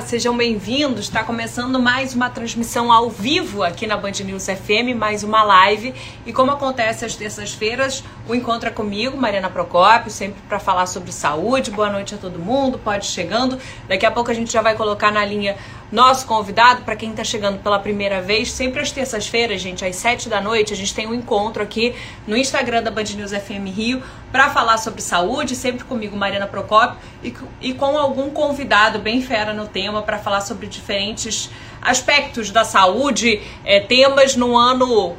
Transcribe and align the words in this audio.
Sejam 0.00 0.34
bem-vindos. 0.34 1.00
Está 1.00 1.22
começando 1.22 1.78
mais 1.78 2.14
uma 2.14 2.30
transmissão 2.30 2.90
ao 2.90 3.10
vivo 3.10 3.62
aqui 3.62 3.86
na 3.86 3.94
Band 3.94 4.12
News 4.24 4.46
FM, 4.46 4.96
mais 4.96 5.22
uma 5.22 5.42
live. 5.42 5.92
E 6.24 6.32
como 6.32 6.50
acontece 6.50 7.04
às 7.04 7.14
terças-feiras, 7.14 8.02
o 8.26 8.34
encontro 8.34 8.70
é 8.70 8.72
comigo, 8.72 9.18
Mariana 9.18 9.50
Procópio, 9.50 10.10
sempre 10.10 10.40
para 10.48 10.58
falar 10.58 10.86
sobre 10.86 11.12
saúde. 11.12 11.70
Boa 11.70 11.90
noite 11.90 12.14
a 12.14 12.18
todo 12.18 12.38
mundo, 12.38 12.78
pode 12.78 13.04
chegando. 13.04 13.58
Daqui 13.86 14.06
a 14.06 14.10
pouco 14.10 14.30
a 14.30 14.34
gente 14.34 14.50
já 14.50 14.62
vai 14.62 14.74
colocar 14.74 15.12
na 15.12 15.26
linha 15.26 15.58
nosso 15.92 16.26
convidado, 16.26 16.82
para 16.82 16.96
quem 16.96 17.10
está 17.10 17.22
chegando 17.22 17.62
pela 17.62 17.78
primeira 17.78 18.22
vez, 18.22 18.50
sempre 18.50 18.80
às 18.80 18.90
terças-feiras, 18.90 19.60
gente, 19.60 19.84
às 19.84 19.94
sete 19.96 20.26
da 20.26 20.40
noite, 20.40 20.72
a 20.72 20.76
gente 20.76 20.94
tem 20.94 21.06
um 21.06 21.12
encontro 21.12 21.62
aqui 21.62 21.94
no 22.26 22.34
Instagram 22.34 22.82
da 22.82 22.90
Band 22.90 23.04
News 23.14 23.30
FM 23.30 23.68
Rio 23.68 24.02
para 24.32 24.48
falar 24.48 24.78
sobre 24.78 25.02
saúde, 25.02 25.54
sempre 25.54 25.84
comigo, 25.84 26.16
Mariana 26.16 26.46
Procópio, 26.46 26.98
e, 27.22 27.34
e 27.60 27.74
com 27.74 27.98
algum 27.98 28.30
convidado 28.30 28.98
bem 28.98 29.20
fera 29.20 29.52
no 29.52 29.68
tema 29.68 30.00
para 30.00 30.18
falar 30.18 30.40
sobre 30.40 30.66
diferentes 30.66 31.50
aspectos 31.82 32.50
da 32.50 32.64
saúde, 32.64 33.42
é, 33.62 33.78
temas 33.78 34.34
no 34.34 34.56
ano. 34.56 35.14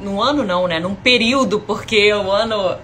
No 0.00 0.20
ano 0.20 0.42
não, 0.42 0.66
né? 0.66 0.80
Num 0.80 0.94
período, 0.94 1.60
porque 1.60 2.12
o 2.12 2.30
ano 2.30 2.76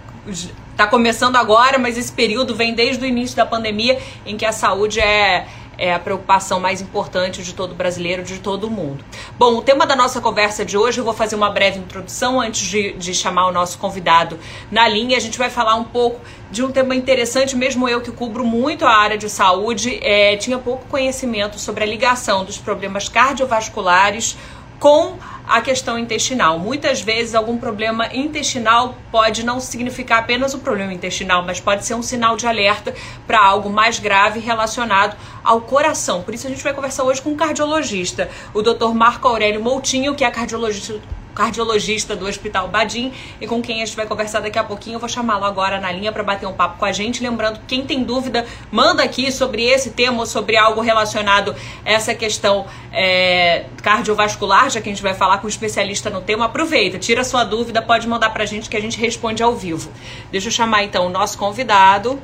está 0.71 0.87
começando 0.87 1.37
agora, 1.37 1.79
mas 1.79 1.99
esse 1.99 2.13
período 2.13 2.55
vem 2.55 2.73
desde 2.75 3.05
o 3.05 3.07
início 3.07 3.37
da 3.37 3.45
pandemia 3.45 3.99
em 4.25 4.37
que 4.37 4.47
a 4.47 4.53
saúde 4.53 5.01
é 5.01 5.47
é 5.81 5.95
a 5.95 5.99
preocupação 5.99 6.61
mais 6.61 6.83
importante 6.83 7.43
de 7.43 7.55
todo 7.55 7.75
brasileiro, 7.75 8.23
de 8.23 8.39
todo 8.39 8.71
mundo. 8.71 9.03
Bom, 9.39 9.57
o 9.57 9.63
tema 9.63 9.87
da 9.87 9.97
nossa 9.97 10.21
conversa 10.21 10.63
de 10.63 10.77
hoje, 10.77 11.01
eu 11.01 11.05
vou 11.05 11.15
fazer 11.15 11.35
uma 11.35 11.49
breve 11.49 11.79
introdução 11.79 12.39
antes 12.39 12.69
de, 12.69 12.93
de 12.93 13.15
chamar 13.15 13.47
o 13.47 13.53
nosso 13.53 13.79
convidado 13.79 14.39
na 14.71 14.87
linha. 14.87 15.17
A 15.17 15.21
gente 15.21 15.39
vai 15.39 15.49
falar 15.49 15.77
um 15.77 15.85
pouco 15.85 16.21
de 16.51 16.63
um 16.63 16.71
tema 16.71 16.95
interessante, 16.95 17.57
mesmo 17.57 17.89
eu 17.89 18.03
que 18.03 18.13
cubro 18.13 18.45
muito 18.45 18.85
a 18.85 18.95
área 18.95 19.17
de 19.17 19.31
saúde, 19.31 19.99
é, 20.03 20.37
tinha 20.37 20.59
pouco 20.59 20.85
conhecimento 20.87 21.59
sobre 21.59 21.83
a 21.83 21.87
ligação 21.87 22.45
dos 22.45 22.59
problemas 22.59 23.09
cardiovasculares 23.09 24.37
com 24.79 25.17
a 25.51 25.61
questão 25.61 25.99
intestinal. 25.99 26.61
Muitas 26.61 27.01
vezes, 27.01 27.35
algum 27.35 27.59
problema 27.59 28.07
intestinal 28.15 28.95
pode 29.11 29.45
não 29.45 29.59
significar 29.59 30.21
apenas 30.21 30.55
o 30.55 30.61
problema 30.61 30.95
intestinal, 30.95 31.43
mas 31.43 31.59
pode 31.59 31.85
ser 31.85 31.95
um 31.95 32.03
sinal 32.03 32.37
de 32.37 32.47
alerta 32.47 32.95
para 33.27 33.45
algo 33.45 33.69
mais 33.69 33.99
grave 33.99 34.39
relacionado 34.39 35.17
ao 35.43 35.61
coração. 35.61 36.23
Por 36.23 36.35
isso, 36.35 36.47
a 36.47 36.51
gente 36.51 36.63
vai 36.63 36.73
conversar 36.73 37.03
hoje 37.03 37.21
com 37.21 37.31
um 37.31 37.37
cardiologista, 37.37 38.31
o 38.55 38.63
Dr. 38.63 38.95
Marco 38.95 39.27
Aurélio 39.27 39.61
Moutinho, 39.61 40.15
que 40.15 40.25
é 40.25 40.31
cardiologista 40.31 41.20
cardiologista 41.35 42.15
do 42.17 42.27
Hospital 42.27 42.69
Badim 42.69 43.13
e 43.41 43.47
com 43.47 43.63
quem 43.63 43.83
a 43.83 43.87
gente 43.87 43.97
vai 43.97 44.07
conversar 44.07 44.41
daqui 44.41 44.59
a 44.59 44.65
pouquinho. 44.65 44.97
Eu 44.97 45.01
vou 45.01 45.09
chamá-lo 45.09 45.45
agora 45.45 45.81
na 45.81 45.91
linha 45.91 46.13
para 46.13 46.23
bater 46.23 46.47
um 46.47 46.53
papo 46.53 46.79
com 46.79 46.85
a 46.85 46.93
gente. 46.93 47.23
Lembrando, 47.23 47.61
quem 47.67 47.85
tem 47.85 48.03
dúvida, 48.03 48.47
manda 48.71 49.03
aqui 49.03 49.31
sobre 49.33 49.65
esse 49.65 49.91
tema 49.91 50.21
ou 50.21 50.27
sobre 50.27 50.57
algo 50.57 50.81
relacionado 50.81 51.55
a 51.85 51.91
essa 51.91 52.15
questão 52.15 52.67
é, 52.93 53.67
cardiovascular, 53.83 54.71
já 54.71 54.81
que 54.81 54.89
a 54.89 54.93
gente 54.93 55.03
vai 55.03 55.15
falar 55.15 55.39
com 55.39 55.47
um 55.47 55.51
especialista 55.51 56.11
no 56.11 56.21
tema. 56.21 56.47
Aproveita, 56.47 56.99
tira 56.99 57.25
sua 57.25 57.45
dúvida, 57.45 57.81
pode 57.83 58.07
mandar 58.09 58.31
para 58.31 58.43
a 58.43 58.47
gente 58.47 58.69
que 58.69 58.77
a 58.77 58.81
gente 58.81 58.99
responde 58.99 59.43
ao 59.43 59.55
vivo. 59.55 59.91
Deixa 60.31 60.49
eu 60.49 60.53
chamar 60.53 60.85
então 60.85 61.07
o 61.07 61.11
nosso 61.11 61.39
convidado. 61.39 62.21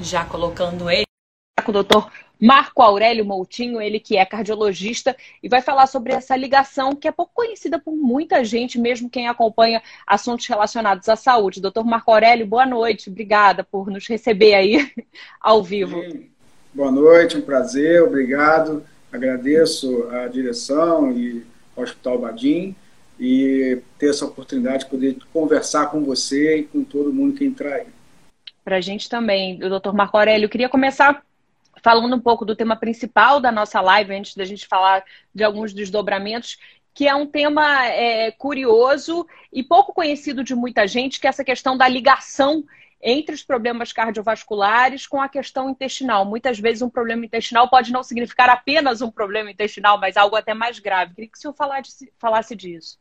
Já 0.00 0.24
colocando 0.24 0.90
ele. 0.90 1.06
Com 1.64 1.70
o 1.70 1.72
doutor 1.72 2.10
Marco 2.40 2.82
Aurélio 2.82 3.24
Moutinho, 3.24 3.80
ele 3.80 3.98
que 3.98 4.16
é 4.16 4.24
cardiologista 4.24 5.16
e 5.42 5.48
vai 5.48 5.62
falar 5.62 5.86
sobre 5.86 6.12
essa 6.12 6.36
ligação 6.36 6.94
que 6.94 7.08
é 7.08 7.12
pouco 7.12 7.32
conhecida 7.34 7.78
por 7.78 7.96
muita 7.96 8.44
gente, 8.44 8.78
mesmo 8.78 9.08
quem 9.08 9.26
acompanha 9.26 9.82
assuntos 10.06 10.46
relacionados 10.46 11.08
à 11.08 11.16
saúde. 11.16 11.60
Doutor 11.60 11.84
Marco 11.84 12.10
Aurélio, 12.10 12.46
boa 12.46 12.66
noite, 12.66 13.08
obrigada 13.08 13.64
por 13.64 13.90
nos 13.90 14.06
receber 14.06 14.54
aí 14.54 14.90
ao 15.40 15.62
vivo. 15.62 16.02
Boa 16.74 16.92
noite, 16.92 17.38
um 17.38 17.42
prazer, 17.42 18.02
obrigado. 18.02 18.84
Agradeço 19.10 20.08
a 20.10 20.28
direção 20.28 21.10
e 21.10 21.42
ao 21.74 21.84
Hospital 21.84 22.18
Badim 22.18 22.76
e 23.18 23.78
ter 23.98 24.10
essa 24.10 24.26
oportunidade 24.26 24.84
de 24.84 24.90
poder 24.90 25.16
conversar 25.32 25.90
com 25.90 26.04
você 26.04 26.58
e 26.58 26.62
com 26.64 26.84
todo 26.84 27.12
mundo 27.12 27.34
que 27.34 27.46
entrar 27.46 27.76
aí. 27.76 27.86
Para 28.62 28.76
a 28.76 28.80
gente 28.80 29.08
também, 29.08 29.56
doutor 29.58 29.94
Marco 29.94 30.18
Aurélio, 30.18 30.44
eu 30.44 30.50
queria 30.50 30.68
começar 30.68 31.24
falando 31.86 32.16
um 32.16 32.20
pouco 32.20 32.44
do 32.44 32.56
tema 32.56 32.74
principal 32.74 33.38
da 33.38 33.52
nossa 33.52 33.80
live, 33.80 34.12
antes 34.12 34.34
da 34.34 34.44
gente 34.44 34.66
falar 34.66 35.04
de 35.32 35.44
alguns 35.44 35.72
desdobramentos, 35.72 36.58
que 36.92 37.06
é 37.06 37.14
um 37.14 37.24
tema 37.24 37.86
é, 37.86 38.32
curioso 38.32 39.24
e 39.52 39.62
pouco 39.62 39.92
conhecido 39.92 40.42
de 40.42 40.52
muita 40.52 40.84
gente, 40.88 41.20
que 41.20 41.28
é 41.28 41.30
essa 41.30 41.44
questão 41.44 41.76
da 41.76 41.86
ligação 41.86 42.64
entre 43.00 43.36
os 43.36 43.44
problemas 43.44 43.92
cardiovasculares 43.92 45.06
com 45.06 45.22
a 45.22 45.28
questão 45.28 45.70
intestinal. 45.70 46.24
Muitas 46.24 46.58
vezes 46.58 46.82
um 46.82 46.90
problema 46.90 47.24
intestinal 47.24 47.70
pode 47.70 47.92
não 47.92 48.02
significar 48.02 48.50
apenas 48.50 49.00
um 49.00 49.10
problema 49.12 49.52
intestinal, 49.52 49.96
mas 49.96 50.16
algo 50.16 50.34
até 50.34 50.54
mais 50.54 50.80
grave. 50.80 51.14
Queria 51.14 51.30
que 51.30 51.38
o 51.38 51.40
senhor 51.40 51.54
falasse, 52.18 52.56
disso. 52.56 52.98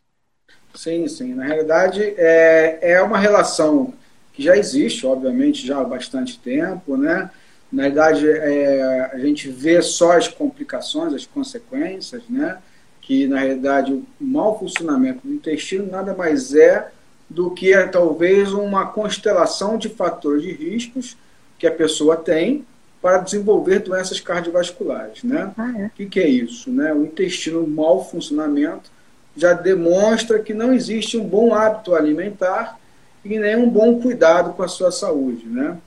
Sim, 0.76 1.08
sim. 1.08 1.34
Na 1.34 1.46
realidade, 1.46 2.04
é, 2.04 2.78
é 2.82 3.02
uma 3.02 3.18
relação 3.18 3.96
que 4.32 4.44
já 4.44 4.56
existe, 4.56 5.08
obviamente, 5.08 5.66
já 5.66 5.80
há 5.80 5.84
bastante 5.84 6.38
tempo, 6.38 6.96
né? 6.96 7.32
Na 7.76 7.84
verdade, 7.84 8.26
é, 8.26 9.12
a 9.12 9.20
gente 9.20 9.50
vê 9.50 9.82
só 9.82 10.14
as 10.14 10.30
complicações, 10.30 11.14
as 11.14 11.26
consequências, 11.26 12.24
né? 12.30 12.58
que 13.02 13.28
na 13.28 13.40
realidade 13.40 13.92
o 13.92 14.06
mau 14.18 14.58
funcionamento 14.58 15.28
do 15.28 15.34
intestino 15.34 15.86
nada 15.92 16.14
mais 16.14 16.56
é 16.56 16.90
do 17.30 17.52
que 17.52 17.76
talvez 17.88 18.54
uma 18.54 18.86
constelação 18.88 19.78
de 19.78 19.90
fatores 19.90 20.42
de 20.42 20.54
riscos 20.54 21.18
que 21.60 21.68
a 21.68 21.72
pessoa 21.72 22.16
tem 22.16 22.66
para 23.02 23.18
desenvolver 23.18 23.80
doenças 23.80 24.22
cardiovasculares. 24.22 25.22
Né? 25.22 25.52
Ah, 25.58 25.74
é. 25.78 25.86
O 25.88 25.90
que, 25.90 26.06
que 26.06 26.20
é 26.22 26.30
isso? 26.30 26.72
Né? 26.72 26.94
O 26.94 27.04
intestino 27.04 27.68
mau 27.68 28.06
funcionamento 28.06 28.90
já 29.36 29.52
demonstra 29.52 30.40
que 30.40 30.54
não 30.54 30.74
existe 30.74 31.18
um 31.18 31.28
bom 31.28 31.54
hábito 31.54 31.94
alimentar 31.94 32.80
e 33.26 33.38
nem 33.38 33.58
um 33.58 33.70
bom 33.70 34.00
cuidado 34.00 34.54
com 34.54 34.64
a 34.64 34.68
sua 34.70 34.94
saúde. 34.94 35.46
Né? 35.46 35.78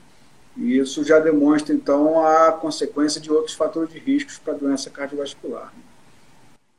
E 0.59 0.77
isso 0.77 1.05
já 1.05 1.19
demonstra, 1.19 1.73
então, 1.73 2.25
a 2.25 2.51
consequência 2.51 3.21
de 3.21 3.31
outros 3.31 3.55
fatores 3.55 3.91
de 3.91 3.97
riscos 3.97 4.37
para 4.37 4.53
a 4.53 4.57
doença 4.57 4.89
cardiovascular. 4.89 5.71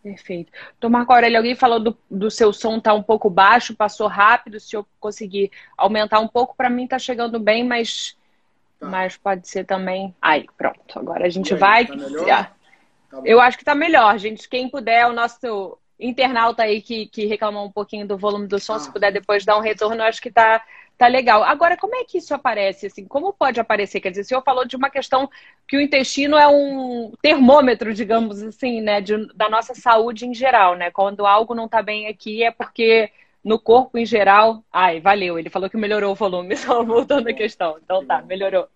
Perfeito. 0.03 0.53
Tomar 0.79 1.07
com 1.07 1.13
a 1.13 1.17
Aurélia, 1.17 1.39
alguém 1.39 1.55
falou 1.55 1.81
do, 1.81 1.97
do 2.11 2.31
seu 2.31 2.53
som 2.53 2.77
estar 2.77 2.91
tá 2.91 2.95
um 2.95 3.03
pouco 3.03 3.31
baixo, 3.31 3.75
passou 3.75 4.07
rápido, 4.07 4.61
se 4.61 4.77
eu 4.77 4.87
conseguir 4.99 5.51
aumentar 5.77 6.21
um 6.21 6.29
pouco, 6.29 6.55
para 6.55 6.71
mim 6.71 6.85
está 6.85 6.99
chegando 6.99 7.41
bem, 7.41 7.65
mas, 7.65 8.17
tá. 8.79 8.87
mas 8.87 9.17
pode 9.17 9.49
ser 9.49 9.65
também. 9.65 10.15
Aí, 10.21 10.47
pronto. 10.59 10.99
Agora 10.99 11.27
a 11.27 11.31
gente 11.31 11.55
aí, 11.55 11.61
vai. 11.61 11.87
Tá? 11.87 12.53
Tá 13.11 13.21
eu 13.25 13.41
acho 13.41 13.57
que 13.57 13.63
está 13.63 13.75
melhor, 13.75 14.19
gente. 14.19 14.49
Quem 14.49 14.69
puder, 14.69 15.07
o 15.07 15.13
nosso 15.13 15.79
internauta 15.99 16.63
aí 16.63 16.81
que, 16.81 17.07
que 17.07 17.27
reclamou 17.27 17.67
um 17.67 17.73
pouquinho 17.73 18.07
do 18.07 18.17
volume 18.17 18.47
do 18.47 18.59
som, 18.59 18.75
ah. 18.75 18.79
se 18.79 18.93
puder 18.93 19.13
depois 19.13 19.45
dar 19.45 19.59
um 19.59 19.63
retorno, 19.63 19.97
eu 19.97 20.07
acho 20.07 20.21
que 20.21 20.29
está 20.29 20.63
Tá 21.01 21.07
legal. 21.07 21.43
Agora, 21.43 21.79
como 21.79 21.97
é 21.97 22.05
que 22.05 22.19
isso 22.19 22.35
aparece? 22.35 22.85
Assim, 22.85 23.07
como 23.07 23.33
pode 23.33 23.59
aparecer? 23.59 24.01
Quer 24.01 24.11
dizer, 24.11 24.21
o 24.21 24.25
senhor 24.27 24.43
falou 24.43 24.67
de 24.67 24.77
uma 24.77 24.91
questão 24.91 25.31
que 25.67 25.75
o 25.75 25.81
intestino 25.81 26.37
é 26.37 26.47
um 26.47 27.15
termômetro, 27.23 27.95
digamos 27.95 28.43
assim, 28.43 28.83
né, 28.83 29.01
de, 29.01 29.27
da 29.35 29.49
nossa 29.49 29.75
saúde 29.75 30.27
em 30.27 30.35
geral, 30.35 30.77
né? 30.77 30.91
Quando 30.91 31.25
algo 31.25 31.55
não 31.55 31.65
está 31.65 31.81
bem 31.81 32.07
aqui 32.07 32.45
é 32.45 32.51
porque 32.51 33.11
no 33.43 33.59
corpo 33.59 33.97
em 33.97 34.05
geral. 34.05 34.63
Ai, 34.71 35.01
valeu. 35.01 35.39
Ele 35.39 35.49
falou 35.49 35.71
que 35.71 35.77
melhorou 35.79 36.13
o 36.13 36.15
volume, 36.15 36.55
só 36.61 36.85
voltando 36.85 37.29
à 37.29 37.33
questão. 37.33 37.79
Então 37.83 38.05
tá, 38.05 38.21
melhorou. 38.21 38.69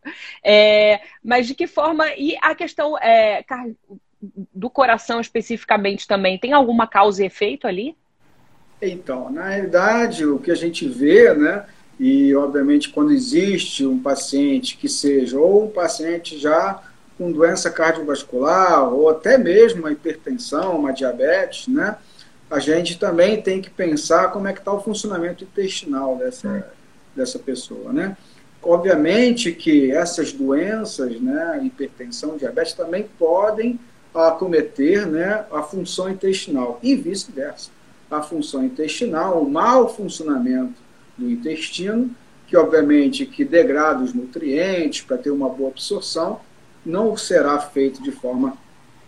É, 0.43 1.03
mas 1.23 1.47
de 1.47 1.55
que 1.55 1.67
forma. 1.67 2.07
E 2.17 2.39
a 2.41 2.55
questão 2.55 2.97
é, 3.01 3.45
do 4.55 4.71
coração 4.71 5.21
especificamente 5.21 6.09
também, 6.09 6.39
tem 6.39 6.55
alguma 6.55 6.87
causa 6.87 7.23
e 7.23 7.27
efeito 7.27 7.67
ali? 7.67 7.95
Então, 8.81 9.31
na 9.31 9.51
realidade, 9.51 10.25
o 10.25 10.39
que 10.39 10.51
a 10.51 10.55
gente 10.55 10.89
vê, 10.89 11.35
né? 11.35 11.67
E, 11.99 12.35
obviamente, 12.35 12.89
quando 12.89 13.13
existe 13.13 13.87
um 13.87 13.99
paciente 13.99 14.77
que 14.77 14.89
seja 14.89 15.39
ou 15.39 15.65
um 15.65 15.71
paciente 15.71 16.39
já 16.39 16.83
com 17.17 17.31
doença 17.31 17.71
cardiovascular, 17.71 18.93
ou 18.93 19.09
até 19.09 19.39
mesmo 19.39 19.81
uma 19.81 19.93
hipertensão, 19.93 20.79
uma 20.79 20.93
diabetes, 20.93 21.69
né? 21.69 21.97
A 22.51 22.59
gente 22.59 22.99
também 22.99 23.41
tem 23.41 23.61
que 23.63 23.71
pensar 23.71 24.33
como 24.33 24.49
é 24.49 24.53
que 24.53 24.59
está 24.59 24.73
o 24.73 24.83
funcionamento 24.83 25.45
intestinal 25.45 26.17
dessa, 26.17 26.73
dessa 27.15 27.39
pessoa, 27.39 27.93
né? 27.93 28.17
Obviamente 28.63 29.53
que 29.53 29.93
essas 29.93 30.33
doenças, 30.33 31.21
né, 31.21 31.61
hipertensão, 31.63 32.37
diabetes, 32.37 32.73
também 32.73 33.07
podem 33.19 33.79
acometer 34.15 35.07
né, 35.07 35.45
a 35.53 35.63
função 35.63 36.09
intestinal 36.09 36.79
e 36.83 36.97
vice-versa. 36.97 37.71
A 38.11 38.23
função 38.23 38.65
intestinal, 38.65 39.43
o 39.43 39.51
mau 39.51 39.95
funcionamento 39.95 40.84
do 41.17 41.31
intestino, 41.31 42.11
que 42.47 42.57
obviamente 42.57 43.27
que 43.27 43.45
degrada 43.45 44.03
os 44.03 44.13
nutrientes 44.13 45.03
para 45.03 45.17
ter 45.17 45.31
uma 45.31 45.49
boa 45.49 45.71
absorção, 45.71 46.41
não 46.85 47.17
será 47.17 47.59
feito 47.59 48.03
de 48.03 48.13
forma 48.13 48.57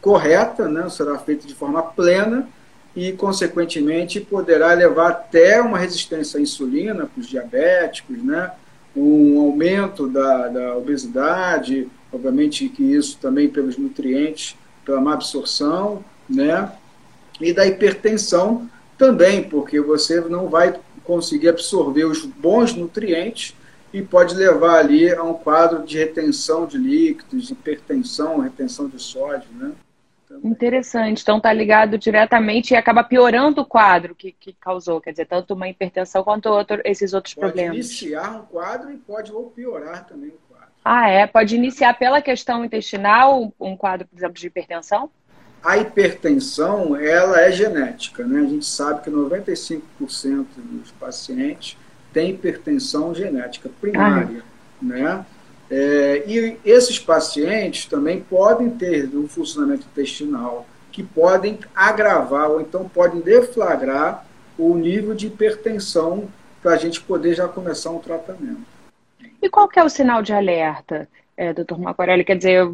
correta, 0.01 0.69
né? 0.69 0.89
será 0.89 1.19
feito 1.19 1.47
de 1.47 1.55
forma 1.55 1.83
plena 1.83 2.49
e, 2.95 3.13
consequentemente, 3.13 4.21
poderá 4.21 4.73
levar 4.73 5.09
até 5.09 5.61
uma 5.61 5.79
resistência 5.79 6.39
à 6.39 6.41
insulina 6.43 7.07
para 7.07 7.21
os 7.21 7.27
diabéticos, 7.27 8.23
né? 8.23 8.53
um 8.97 9.39
aumento 9.41 10.09
da, 10.09 10.49
da 10.49 10.77
obesidade, 10.77 11.87
obviamente 12.11 12.69
que 12.69 12.83
isso 12.83 13.19
também 13.21 13.49
pelos 13.49 13.77
nutrientes, 13.77 14.57
pela 14.85 15.01
má 15.01 15.13
absorção, 15.13 16.03
né? 16.29 16.73
E 17.39 17.53
da 17.53 17.67
hipertensão 17.67 18.69
também, 18.97 19.43
porque 19.43 19.79
você 19.81 20.21
não 20.23 20.49
vai 20.49 20.75
conseguir 21.07 21.49
absorver 21.49 22.05
os 22.05 22.25
bons 22.25 22.75
nutrientes 22.75 23.55
e 23.93 24.03
pode 24.03 24.35
levar 24.35 24.79
ali 24.79 25.11
a 25.11 25.23
um 25.23 25.35
quadro 25.35 25.85
de 25.85 25.99
retenção 25.99 26.67
de 26.67 26.77
líquidos, 26.77 27.51
hipertensão, 27.51 28.41
retenção 28.41 28.89
de 28.89 29.01
sódio, 29.01 29.49
né? 29.53 29.73
Interessante. 30.45 31.23
Então 31.23 31.41
tá 31.41 31.53
ligado 31.53 31.97
diretamente 31.97 32.75
e 32.75 32.77
acaba 32.77 33.05
piorando 33.05 33.63
o 33.63 33.65
quadro 33.65 34.15
que, 34.15 34.33
que 34.33 34.53
causou, 34.53 35.01
quer 35.01 35.13
dizer, 35.13 35.27
tanto 35.27 35.55
uma 35.55 35.69
hipertensão 35.69 36.23
quanto 36.25 36.49
outro, 36.49 36.81
esses 36.85 37.13
outros 37.15 37.35
pode 37.35 37.47
problemas. 37.47 37.77
Pode 37.77 37.87
iniciar 37.87 38.41
um 38.41 38.43
quadro 38.45 38.93
e 38.93 38.97
pode 38.97 39.33
ou 39.33 39.51
piorar 39.51 40.05
também 40.07 40.31
o 40.31 40.39
quadro. 40.49 40.69
Ah, 40.85 41.09
é? 41.09 41.27
Pode 41.27 41.55
iniciar 41.55 41.95
pela 41.95 42.21
questão 42.21 42.65
intestinal 42.65 43.53
um 43.59 43.77
quadro, 43.77 44.07
por 44.07 44.19
exemplo, 44.19 44.35
de 44.35 44.47
hipertensão? 44.47 45.11
A 45.63 45.79
hipertensão, 45.79 46.95
ela 46.97 47.41
é 47.41 47.51
genética, 47.51 48.25
né? 48.25 48.41
A 48.41 48.49
gente 48.49 48.67
sabe 48.67 49.03
que 49.03 49.11
95% 49.11 49.81
dos 50.57 50.91
pacientes 50.93 51.77
têm 52.13 52.31
hipertensão 52.31 53.15
genética 53.15 53.69
primária, 53.81 54.43
ah. 54.43 54.85
né? 54.85 55.27
É, 55.69 56.23
e 56.27 56.59
esses 56.65 56.99
pacientes 56.99 57.87
também 57.87 58.21
podem 58.21 58.71
ter 58.71 59.09
um 59.17 59.27
funcionamento 59.27 59.85
intestinal 59.91 60.65
que 60.93 61.03
podem 61.03 61.59
agravar 61.75 62.49
ou 62.51 62.61
então 62.61 62.89
podem 62.89 63.21
deflagrar 63.21 64.25
o 64.57 64.75
nível 64.77 65.15
de 65.15 65.27
hipertensão 65.27 66.29
para 66.63 66.73
a 66.73 66.77
gente 66.77 67.01
poder 67.01 67.35
já 67.35 67.49
começar 67.49 67.91
um 67.91 67.99
tratamento. 67.99 68.63
E 69.43 69.51
qual 69.51 69.69
que 69.69 69.79
é 69.79 69.85
o 69.85 69.89
sinal 69.89 70.23
de 70.23 70.33
alerta, 70.33 71.09
é, 71.37 71.53
doutor 71.53 71.79
Macorelli? 71.79 72.25
Quer 72.25 72.37
dizer, 72.37 72.71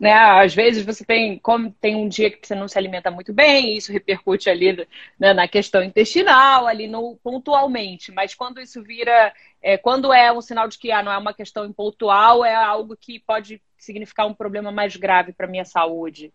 né, 0.00 0.14
às 0.14 0.54
vezes 0.54 0.82
você 0.82 1.04
tem, 1.04 1.38
como 1.38 1.70
tem 1.78 1.94
um 1.94 2.08
dia 2.08 2.30
que 2.30 2.48
você 2.48 2.54
não 2.54 2.66
se 2.66 2.78
alimenta 2.78 3.10
muito 3.10 3.34
bem, 3.34 3.76
isso 3.76 3.92
repercute 3.92 4.48
ali 4.48 4.86
né, 5.18 5.34
na 5.34 5.46
questão 5.46 5.82
intestinal, 5.82 6.66
ali 6.66 6.88
no 6.88 7.16
pontualmente, 7.22 8.10
mas 8.10 8.34
quando 8.34 8.62
isso 8.62 8.82
vira 8.82 9.30
é, 9.62 9.76
quando 9.76 10.10
é 10.10 10.32
um 10.32 10.40
sinal 10.40 10.66
de 10.68 10.78
que 10.78 10.90
ah, 10.90 11.02
não 11.02 11.12
é 11.12 11.18
uma 11.18 11.34
questão 11.34 11.66
impontual, 11.66 12.42
é 12.42 12.54
algo 12.54 12.96
que 12.98 13.20
pode 13.20 13.60
significar 13.76 14.26
um 14.26 14.32
problema 14.32 14.72
mais 14.72 14.96
grave 14.96 15.34
para 15.34 15.46
a 15.46 15.50
minha 15.50 15.66
saúde. 15.66 16.32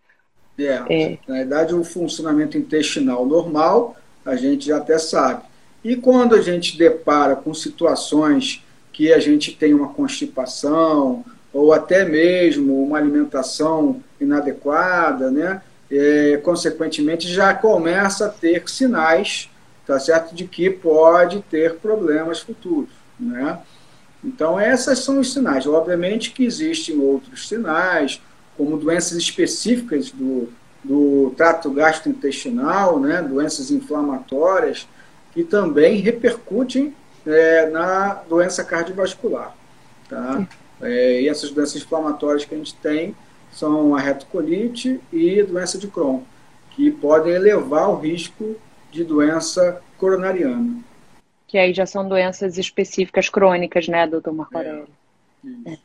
É, 0.60 0.84
é, 0.88 1.18
na 1.28 1.36
verdade, 1.36 1.74
o 1.74 1.84
funcionamento 1.84 2.58
intestinal 2.58 3.26
normal, 3.26 3.98
a 4.24 4.36
gente 4.36 4.68
já 4.68 4.78
até 4.78 5.00
sabe. 5.00 5.44
E 5.84 5.96
quando 5.96 6.36
a 6.36 6.42
gente 6.42 6.78
depara 6.78 7.36
com 7.36 7.54
situações 7.54 8.64
que 8.94 9.12
a 9.12 9.20
gente 9.20 9.52
tem 9.52 9.74
uma 9.74 9.90
constipação, 9.90 11.26
ou 11.56 11.72
até 11.72 12.04
mesmo 12.04 12.84
uma 12.84 12.98
alimentação 12.98 14.04
inadequada, 14.19 15.31
né? 15.31 15.62
É, 15.90 16.38
consequentemente 16.44 17.30
já 17.30 17.54
começa 17.54 18.25
a 18.25 18.30
ter 18.30 18.68
sinais, 18.68 19.50
tá 19.88 19.98
certo, 19.98 20.36
de 20.36 20.46
que 20.46 20.69
pode 20.69 21.42
ter 21.44 21.75
problemas 21.75 22.42
futuros. 22.42 22.90
Né? 23.18 23.57
Então, 24.22 24.60
essas 24.60 25.00
são 25.00 25.19
os 25.19 25.31
sinais. 25.31 25.66
Obviamente 25.66 26.31
que 26.31 26.44
existem 26.44 27.00
outros 27.00 27.48
sinais, 27.48 28.22
como 28.58 28.78
doenças 28.78 29.18
específicas 29.18 30.12
do, 30.12 30.50
do 30.84 31.34
trato 31.38 31.72
gastrointestinal, 31.72 33.00
né? 33.00 33.22
doenças 33.22 33.72
inflamatórias, 33.72 34.90
que 35.34 35.44
também 35.44 36.01
repercutem 36.01 36.94
é, 37.25 37.69
na 37.69 38.16
doença 38.28 38.62
cardiovascular. 38.62 39.56
Tá? 40.10 40.46
É, 40.86 41.22
e 41.22 41.30
essas 41.30 41.52
doenças 41.52 41.82
inflamatórias 41.82 42.46
que 42.46 42.54
a 42.54 42.58
gente 42.58 42.76
tem 42.76 43.16
são 43.52 43.96
a 43.96 44.00
retocolite 44.00 45.00
e 45.12 45.42
doença 45.44 45.78
de 45.78 45.88
Crohn, 45.88 46.22
que 46.72 46.92
podem 46.92 47.34
elevar 47.34 47.90
o 47.90 47.96
risco 47.96 48.56
de 48.92 49.04
doença 49.04 49.82
coronariana 49.98 50.84
que 51.48 51.60
aí 51.60 51.74
já 51.74 51.86
são 51.86 52.06
doenças 52.06 52.58
específicas 52.58 53.30
crônicas, 53.30 53.88
né, 53.88 54.06
doutor 54.06 54.34
Marco 54.34 54.58
é. 54.58 54.58
Aurélio? 54.58 54.88
É. 55.66 55.78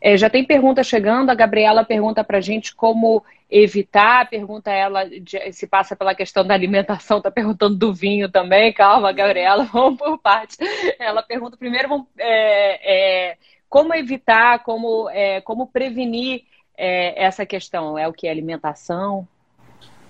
É, 0.00 0.16
já 0.16 0.30
tem 0.30 0.44
pergunta 0.44 0.84
chegando, 0.84 1.30
a 1.30 1.34
Gabriela 1.34 1.84
pergunta 1.84 2.22
para 2.22 2.38
a 2.38 2.40
gente 2.40 2.74
como 2.74 3.24
evitar, 3.50 4.28
pergunta 4.30 4.70
ela 4.70 5.04
se 5.52 5.66
passa 5.66 5.96
pela 5.96 6.14
questão 6.14 6.44
da 6.44 6.54
alimentação, 6.54 7.18
está 7.18 7.30
perguntando 7.30 7.76
do 7.76 7.92
vinho 7.92 8.28
também, 8.30 8.72
calma, 8.72 9.12
Gabriela, 9.12 9.64
vamos 9.72 9.98
por 9.98 10.18
partes. 10.18 10.58
Ela 10.98 11.22
pergunta 11.22 11.56
primeiro 11.56 12.06
é, 12.16 13.30
é, 13.30 13.36
como 13.70 13.94
evitar, 13.94 14.64
como, 14.64 15.08
é, 15.10 15.40
como 15.40 15.68
prevenir 15.68 16.42
é, 16.76 17.24
essa 17.24 17.46
questão, 17.46 17.96
é 17.96 18.06
o 18.08 18.12
que? 18.12 18.28
Alimentação? 18.28 19.26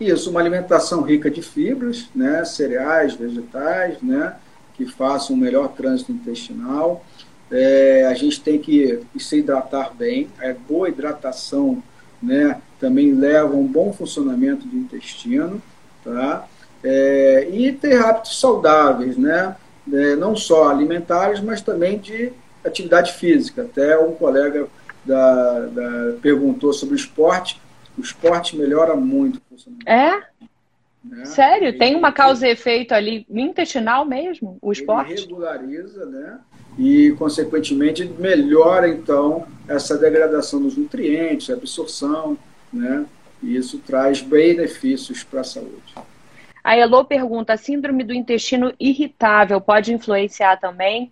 Isso, 0.00 0.30
uma 0.30 0.40
alimentação 0.40 1.02
rica 1.02 1.30
de 1.30 1.42
fibras, 1.42 2.08
né, 2.14 2.42
cereais, 2.46 3.14
vegetais, 3.14 4.00
né, 4.00 4.34
que 4.74 4.86
façam 4.86 5.36
um 5.36 5.38
melhor 5.38 5.68
trânsito 5.68 6.10
intestinal. 6.10 7.04
É, 7.52 8.06
a 8.06 8.14
gente 8.14 8.40
tem 8.40 8.58
que 8.58 9.00
se 9.18 9.38
hidratar 9.38 9.92
bem. 9.94 10.30
A 10.40 10.54
boa 10.54 10.88
hidratação 10.88 11.82
né, 12.22 12.60
também 12.78 13.12
leva 13.12 13.52
a 13.52 13.58
um 13.58 13.66
bom 13.66 13.92
funcionamento 13.92 14.66
do 14.66 14.76
intestino. 14.76 15.60
Tá? 16.02 16.46
É, 16.82 17.48
e 17.52 17.72
ter 17.72 18.00
hábitos 18.00 18.40
saudáveis, 18.40 19.18
né? 19.18 19.54
É, 19.92 20.16
não 20.16 20.34
só 20.34 20.70
alimentares, 20.70 21.40
mas 21.40 21.60
também 21.60 21.98
de 21.98 22.32
atividade 22.64 23.12
física. 23.14 23.62
Até 23.62 23.98
um 23.98 24.12
colega 24.12 24.68
da, 25.04 25.60
da, 25.66 26.12
perguntou 26.20 26.72
sobre 26.72 26.94
o 26.94 26.96
esporte. 26.96 27.60
O 27.96 28.00
esporte 28.00 28.56
melhora 28.56 28.94
muito 28.96 29.36
o 29.36 29.40
funcionamento. 29.48 29.88
É? 29.88 30.22
Né? 31.02 31.24
Sério? 31.24 31.78
Tem 31.78 31.94
uma 31.94 32.12
causa 32.12 32.46
e 32.46 32.50
efeito 32.50 32.92
ali 32.92 33.26
intestinal 33.30 34.04
mesmo, 34.04 34.58
o 34.60 34.70
esporte? 34.70 35.12
Ele 35.12 35.20
regulariza, 35.22 36.04
né? 36.06 36.38
E, 36.78 37.12
consequentemente, 37.18 38.04
melhora, 38.04 38.88
então, 38.88 39.46
essa 39.66 39.98
degradação 39.98 40.62
dos 40.62 40.76
nutrientes, 40.76 41.50
a 41.50 41.54
absorção, 41.54 42.38
né? 42.72 43.04
E 43.42 43.56
isso 43.56 43.78
traz 43.78 44.20
benefícios 44.20 45.24
para 45.24 45.40
a 45.40 45.44
saúde. 45.44 45.94
A 46.62 46.76
Elo 46.76 47.04
pergunta: 47.04 47.54
a 47.54 47.56
síndrome 47.56 48.04
do 48.04 48.12
intestino 48.12 48.72
irritável 48.78 49.60
pode 49.60 49.92
influenciar 49.92 50.58
também? 50.58 51.10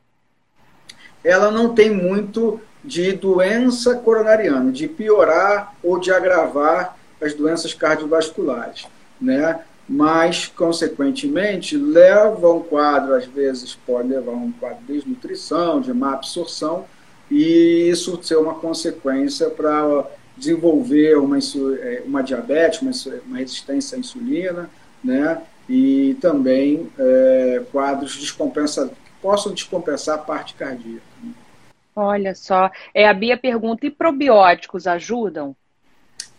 Ela 1.28 1.50
não 1.50 1.74
tem 1.74 1.90
muito 1.90 2.58
de 2.82 3.12
doença 3.12 3.94
coronariana, 3.96 4.72
de 4.72 4.88
piorar 4.88 5.74
ou 5.82 6.00
de 6.00 6.10
agravar 6.10 6.96
as 7.20 7.34
doenças 7.34 7.74
cardiovasculares, 7.74 8.86
né? 9.20 9.60
mas, 9.86 10.46
consequentemente, 10.46 11.76
leva 11.76 12.50
um 12.50 12.60
quadro, 12.60 13.14
às 13.14 13.26
vezes 13.26 13.74
pode 13.74 14.08
levar 14.08 14.32
um 14.32 14.50
quadro 14.52 14.78
de 14.86 14.94
desnutrição, 14.94 15.82
de 15.82 15.92
má 15.92 16.14
absorção, 16.14 16.86
e 17.30 17.90
isso 17.90 18.18
ser 18.22 18.36
uma 18.36 18.54
consequência 18.54 19.50
para 19.50 20.06
desenvolver 20.34 21.18
uma, 21.18 21.36
é, 21.38 22.02
uma 22.06 22.22
diabetes, 22.22 22.80
uma, 22.80 22.92
uma 23.26 23.36
resistência 23.36 23.96
à 23.96 23.98
insulina, 23.98 24.70
né? 25.04 25.42
e 25.68 26.16
também 26.22 26.88
é, 26.98 27.62
quadros 27.70 28.16
descompensa, 28.16 28.88
que 28.88 29.12
possam 29.20 29.52
descompensar 29.52 30.14
a 30.14 30.18
parte 30.18 30.54
cardíaca. 30.54 31.07
Olha 32.00 32.32
só, 32.32 32.70
é, 32.94 33.08
a 33.08 33.12
Bia 33.12 33.36
pergunta, 33.36 33.84
e 33.84 33.90
probióticos 33.90 34.86
ajudam? 34.86 35.56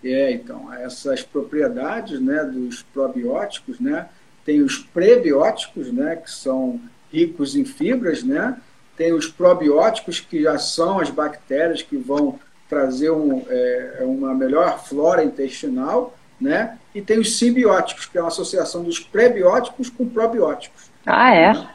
É, 0.01 0.31
então, 0.31 0.73
essas 0.73 1.21
propriedades 1.21 2.21
né, 2.21 2.45
dos 2.45 2.81
probióticos, 2.81 3.77
né, 3.77 4.07
tem 4.45 4.61
os 4.61 4.77
prebióticos, 4.77 5.91
né, 5.91 6.15
que 6.15 6.31
são 6.31 6.79
ricos 7.11 7.57
em 7.57 7.65
fibras, 7.65 8.23
né, 8.23 8.57
tem 8.95 9.11
os 9.11 9.27
probióticos, 9.27 10.21
que 10.21 10.43
já 10.43 10.57
são 10.57 10.97
as 10.97 11.09
bactérias 11.09 11.81
que 11.81 11.97
vão 11.97 12.39
trazer 12.69 13.11
um, 13.11 13.45
é, 13.49 13.97
uma 14.03 14.33
melhor 14.33 14.81
flora 14.81 15.25
intestinal, 15.25 16.17
né, 16.39 16.77
e 16.95 17.01
tem 17.01 17.19
os 17.19 17.37
simbióticos, 17.37 18.05
que 18.05 18.17
é 18.17 18.21
uma 18.21 18.29
associação 18.29 18.81
dos 18.81 18.97
prebióticos 18.97 19.89
com 19.89 20.07
probióticos. 20.07 20.89
Ah, 21.05 21.35
é? 21.35 21.51
Né? 21.51 21.69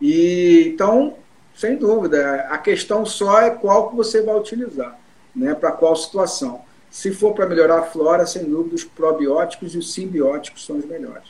E, 0.00 0.68
então, 0.68 1.16
sem 1.56 1.76
dúvida, 1.76 2.42
a 2.50 2.58
questão 2.58 3.06
só 3.06 3.40
é 3.40 3.50
qual 3.50 3.88
que 3.88 3.96
você 3.96 4.22
vai 4.22 4.36
utilizar, 4.36 4.98
né, 5.34 5.54
para 5.54 5.72
qual 5.72 5.96
situação. 5.96 6.60
Se 6.90 7.12
for 7.12 7.32
para 7.32 7.46
melhorar 7.46 7.78
a 7.78 7.82
flora, 7.82 8.26
sem 8.26 8.44
dúvida, 8.44 8.74
os 8.74 8.84
probióticos 8.84 9.74
e 9.74 9.78
os 9.78 9.92
simbióticos 9.92 10.66
são 10.66 10.76
os 10.76 10.84
melhores. 10.84 11.28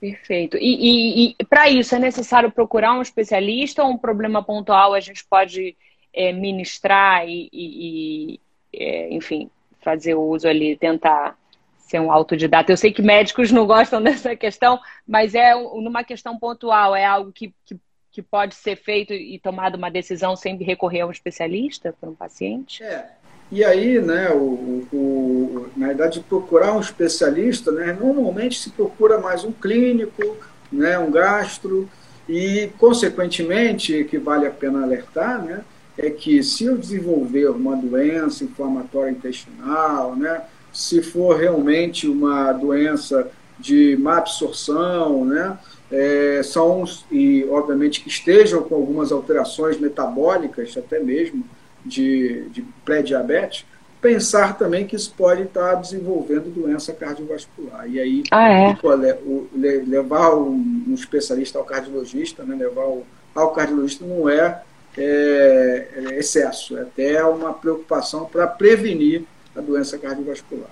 Perfeito. 0.00 0.56
E, 0.56 1.28
e, 1.28 1.36
e 1.38 1.44
para 1.44 1.68
isso 1.68 1.94
é 1.94 1.98
necessário 1.98 2.50
procurar 2.50 2.94
um 2.94 3.02
especialista 3.02 3.84
ou 3.84 3.90
um 3.90 3.98
problema 3.98 4.42
pontual 4.42 4.94
a 4.94 5.00
gente 5.00 5.22
pode 5.28 5.76
é, 6.12 6.32
ministrar 6.32 7.28
e, 7.28 7.50
e 7.52 8.40
é, 8.72 9.12
enfim, 9.12 9.50
fazer 9.82 10.14
o 10.14 10.22
uso 10.22 10.48
ali, 10.48 10.76
tentar 10.76 11.36
ser 11.76 12.00
um 12.00 12.10
autodidata. 12.10 12.72
Eu 12.72 12.76
sei 12.78 12.90
que 12.90 13.02
médicos 13.02 13.52
não 13.52 13.66
gostam 13.66 14.00
dessa 14.02 14.34
questão, 14.34 14.80
mas 15.06 15.34
é 15.34 15.54
numa 15.54 16.02
questão 16.02 16.38
pontual, 16.38 16.96
é 16.96 17.04
algo 17.04 17.30
que, 17.30 17.52
que, 17.66 17.78
que 18.20 18.22
pode 18.22 18.54
ser 18.54 18.76
feito 18.76 19.14
e 19.14 19.38
tomada 19.38 19.76
uma 19.76 19.90
decisão 19.90 20.36
sem 20.36 20.56
recorrer 20.58 21.00
a 21.00 21.06
um 21.06 21.10
especialista 21.10 21.94
para 21.98 22.10
um 22.10 22.14
paciente? 22.14 22.82
É. 22.82 23.08
E 23.50 23.64
aí, 23.64 24.00
né, 24.00 24.30
o, 24.30 24.86
o, 24.92 25.66
na 25.76 25.88
verdade, 25.88 26.20
procurar 26.20 26.72
um 26.72 26.80
especialista, 26.80 27.72
né, 27.72 27.96
normalmente 27.98 28.60
se 28.60 28.70
procura 28.70 29.18
mais 29.18 29.42
um 29.42 29.50
clínico, 29.50 30.36
né, 30.70 30.98
um 30.98 31.10
gastro, 31.10 31.88
e, 32.28 32.70
consequentemente, 32.78 34.04
que 34.04 34.18
vale 34.18 34.46
a 34.46 34.50
pena 34.50 34.84
alertar, 34.84 35.42
né, 35.42 35.64
é 35.98 36.10
que 36.10 36.42
se 36.44 36.66
eu 36.66 36.76
desenvolver 36.76 37.50
uma 37.50 37.74
doença 37.74 38.44
inflamatória 38.44 39.10
intestinal, 39.10 40.14
né, 40.14 40.42
se 40.72 41.02
for 41.02 41.36
realmente 41.36 42.06
uma 42.06 42.52
doença 42.52 43.28
de 43.58 43.96
má 43.96 44.18
absorção, 44.18 45.24
né, 45.24 45.58
é, 45.90 46.40
são, 46.42 46.84
e 47.10 47.44
obviamente 47.50 48.00
que 48.00 48.08
estejam 48.08 48.62
com 48.62 48.74
algumas 48.74 49.10
alterações 49.10 49.78
metabólicas, 49.78 50.76
até 50.76 51.00
mesmo 51.00 51.44
de, 51.84 52.48
de 52.50 52.62
pré-diabetes, 52.84 53.64
pensar 54.00 54.56
também 54.56 54.86
que 54.86 54.96
isso 54.96 55.12
pode 55.16 55.42
estar 55.42 55.74
desenvolvendo 55.74 56.52
doença 56.54 56.92
cardiovascular. 56.92 57.88
E 57.88 58.00
aí, 58.00 58.22
ah, 58.30 58.48
é? 58.48 58.78
o, 59.24 59.48
levar 59.52 60.34
um, 60.34 60.84
um, 60.88 60.94
especialista 60.94 61.58
ao 61.58 61.64
cardiologista, 61.64 62.42
né, 62.42 62.54
levar 62.56 62.86
o, 62.86 63.04
ao 63.34 63.52
cardiologista 63.52 64.04
não 64.04 64.28
é, 64.28 64.62
é, 64.96 65.88
é 65.94 66.18
excesso, 66.18 66.78
é 66.78 66.82
até 66.82 67.24
uma 67.24 67.52
preocupação 67.52 68.24
para 68.24 68.46
prevenir 68.46 69.24
a 69.54 69.60
doença 69.60 69.98
cardiovascular. 69.98 70.70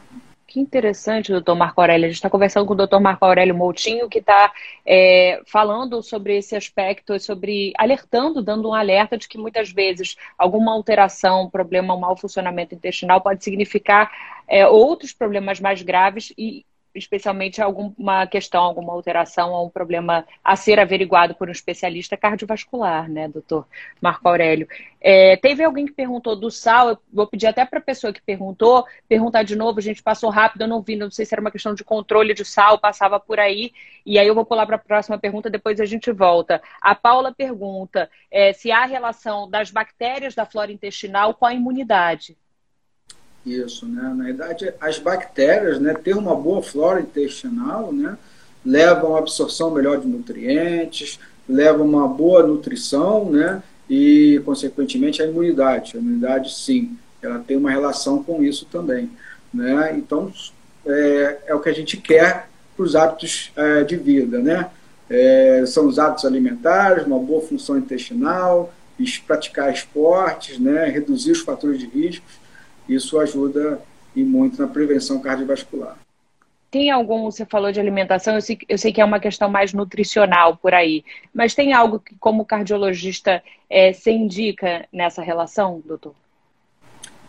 Que 0.48 0.58
interessante, 0.60 1.30
doutor 1.30 1.54
Marco 1.54 1.78
Aurélio. 1.78 2.06
A 2.06 2.08
gente 2.08 2.16
está 2.16 2.30
conversando 2.30 2.64
com 2.64 2.72
o 2.72 2.76
doutor 2.76 2.98
Marco 3.00 3.22
Aurélio 3.22 3.54
Moutinho, 3.54 4.08
que 4.08 4.18
está 4.18 4.50
é, 4.84 5.42
falando 5.44 6.02
sobre 6.02 6.38
esse 6.38 6.56
aspecto, 6.56 7.20
sobre 7.20 7.74
alertando, 7.76 8.42
dando 8.42 8.70
um 8.70 8.72
alerta 8.72 9.18
de 9.18 9.28
que 9.28 9.36
muitas 9.36 9.70
vezes 9.70 10.16
alguma 10.38 10.72
alteração, 10.72 11.50
problema, 11.50 11.94
um 11.94 12.00
mau 12.00 12.16
funcionamento 12.16 12.74
intestinal 12.74 13.20
pode 13.20 13.44
significar 13.44 14.10
é, 14.48 14.66
outros 14.66 15.12
problemas 15.12 15.60
mais 15.60 15.82
graves 15.82 16.32
e 16.38 16.64
especialmente 16.98 17.62
alguma 17.62 18.26
questão, 18.26 18.62
alguma 18.62 18.92
alteração 18.92 19.52
ou 19.52 19.66
um 19.66 19.70
problema 19.70 20.26
a 20.42 20.56
ser 20.56 20.78
averiguado 20.78 21.34
por 21.34 21.48
um 21.48 21.52
especialista 21.52 22.16
cardiovascular, 22.16 23.08
né, 23.08 23.28
doutor 23.28 23.66
Marco 24.00 24.28
Aurélio? 24.28 24.68
É, 25.00 25.36
teve 25.36 25.62
alguém 25.62 25.86
que 25.86 25.92
perguntou 25.92 26.34
do 26.34 26.50
sal, 26.50 26.90
eu 26.90 26.98
vou 27.12 27.26
pedir 27.26 27.46
até 27.46 27.64
para 27.64 27.78
a 27.78 27.82
pessoa 27.82 28.12
que 28.12 28.20
perguntou, 28.20 28.84
perguntar 29.08 29.44
de 29.44 29.54
novo, 29.54 29.78
a 29.78 29.82
gente 29.82 30.02
passou 30.02 30.28
rápido, 30.28 30.62
eu 30.62 30.68
não 30.68 30.82
vi, 30.82 30.96
não 30.96 31.10
sei 31.10 31.24
se 31.24 31.34
era 31.34 31.40
uma 31.40 31.50
questão 31.50 31.74
de 31.74 31.84
controle 31.84 32.34
de 32.34 32.44
sal, 32.44 32.78
passava 32.78 33.20
por 33.20 33.38
aí, 33.38 33.72
e 34.04 34.18
aí 34.18 34.26
eu 34.26 34.34
vou 34.34 34.44
pular 34.44 34.66
para 34.66 34.76
a 34.76 34.80
próxima 34.80 35.18
pergunta, 35.18 35.48
depois 35.48 35.80
a 35.80 35.84
gente 35.84 36.10
volta. 36.10 36.60
A 36.80 36.94
Paula 36.94 37.32
pergunta 37.32 38.10
é, 38.30 38.52
se 38.52 38.72
há 38.72 38.84
relação 38.84 39.48
das 39.48 39.70
bactérias 39.70 40.34
da 40.34 40.44
flora 40.44 40.72
intestinal 40.72 41.34
com 41.34 41.46
a 41.46 41.54
imunidade. 41.54 42.36
Isso, 43.48 43.86
né? 43.86 44.12
Na 44.14 44.24
verdade, 44.24 44.72
as 44.80 44.98
bactérias, 44.98 45.80
né, 45.80 45.94
ter 45.94 46.14
uma 46.14 46.34
boa 46.34 46.62
flora 46.62 47.00
intestinal, 47.00 47.92
né, 47.92 48.18
levam 48.64 49.16
a 49.16 49.20
absorção 49.20 49.70
melhor 49.70 50.00
de 50.00 50.06
nutrientes, 50.06 51.18
levam 51.48 51.86
uma 51.86 52.06
boa 52.06 52.46
nutrição, 52.46 53.30
né, 53.30 53.62
e 53.88 54.42
consequentemente 54.44 55.22
a 55.22 55.26
imunidade. 55.26 55.96
A 55.96 56.00
imunidade, 56.00 56.54
sim, 56.54 56.96
ela 57.22 57.38
tem 57.38 57.56
uma 57.56 57.70
relação 57.70 58.22
com 58.22 58.42
isso 58.42 58.66
também, 58.66 59.10
né? 59.52 59.94
Então 59.96 60.30
é, 60.86 61.38
é 61.46 61.54
o 61.54 61.60
que 61.60 61.68
a 61.68 61.72
gente 61.72 61.96
quer 61.96 62.48
para 62.76 62.84
os 62.84 62.94
hábitos 62.94 63.50
é, 63.56 63.82
de 63.82 63.96
vida, 63.96 64.38
né? 64.38 64.70
É, 65.08 65.64
são 65.66 65.86
os 65.86 65.98
hábitos 65.98 66.26
alimentares, 66.26 67.06
uma 67.06 67.18
boa 67.18 67.40
função 67.40 67.78
intestinal, 67.78 68.72
praticar 69.26 69.72
esportes, 69.72 70.58
né, 70.58 70.86
reduzir 70.86 71.30
os 71.30 71.40
fatores 71.40 71.78
de 71.78 71.86
risco 71.86 72.26
isso 72.88 73.18
ajuda 73.18 73.80
e 74.14 74.22
muito 74.24 74.60
na 74.60 74.68
prevenção 74.68 75.20
cardiovascular. 75.20 75.96
Tem 76.70 76.90
algum, 76.90 77.30
você 77.30 77.46
falou 77.46 77.72
de 77.72 77.80
alimentação, 77.80 78.34
eu 78.34 78.42
sei, 78.42 78.58
eu 78.68 78.76
sei, 78.76 78.92
que 78.92 79.00
é 79.00 79.04
uma 79.04 79.20
questão 79.20 79.48
mais 79.48 79.72
nutricional 79.72 80.56
por 80.56 80.74
aí, 80.74 81.02
mas 81.32 81.54
tem 81.54 81.72
algo 81.72 81.98
que, 81.98 82.14
como 82.16 82.44
cardiologista, 82.44 83.42
é, 83.70 83.92
se 83.92 84.10
indica 84.10 84.86
nessa 84.92 85.22
relação, 85.22 85.82
doutor? 85.86 86.14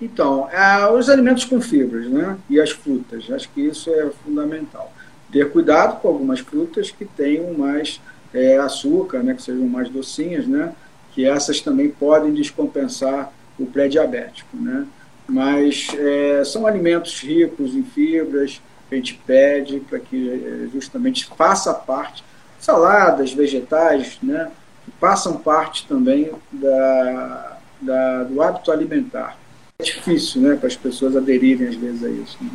Então, 0.01 0.49
é, 0.49 0.89
os 0.91 1.09
alimentos 1.09 1.45
com 1.45 1.61
fibras, 1.61 2.07
né? 2.07 2.37
E 2.49 2.59
as 2.59 2.71
frutas, 2.71 3.29
acho 3.31 3.49
que 3.49 3.61
isso 3.61 3.89
é 3.93 4.09
fundamental. 4.23 4.91
Ter 5.31 5.51
cuidado 5.51 6.01
com 6.01 6.07
algumas 6.07 6.39
frutas 6.39 6.91
que 6.91 7.05
tenham 7.05 7.53
mais 7.53 8.01
é, 8.33 8.57
açúcar, 8.57 9.21
né? 9.21 9.33
Que 9.33 9.41
sejam 9.41 9.67
mais 9.67 9.89
docinhas, 9.89 10.47
né? 10.47 10.73
Que 11.13 11.25
essas 11.25 11.61
também 11.61 11.89
podem 11.89 12.33
descompensar 12.33 13.31
o 13.57 13.65
pré-diabético, 13.65 14.55
né? 14.55 14.85
Mas 15.29 15.87
é, 15.97 16.43
são 16.43 16.65
alimentos 16.65 17.21
ricos 17.21 17.75
em 17.75 17.83
fibras, 17.83 18.61
a 18.91 18.95
gente 18.95 19.13
pede 19.25 19.79
para 19.81 19.99
que 19.99 20.29
é, 20.29 20.67
justamente 20.73 21.25
faça 21.25 21.73
parte, 21.73 22.23
saladas, 22.59 23.31
vegetais, 23.31 24.17
né, 24.21 24.51
que 24.83 24.91
façam 24.99 25.37
parte 25.37 25.87
também 25.87 26.31
da, 26.51 27.57
da, 27.79 28.23
do 28.23 28.41
hábito 28.41 28.71
alimentar. 28.71 29.37
É 29.79 29.83
difícil 29.83 30.41
né, 30.41 30.55
para 30.55 30.67
as 30.67 30.75
pessoas 30.75 31.15
aderirem 31.15 31.67
às 31.67 31.75
vezes 31.75 32.03
a 32.03 32.09
isso. 32.09 32.37
Né? 32.43 32.51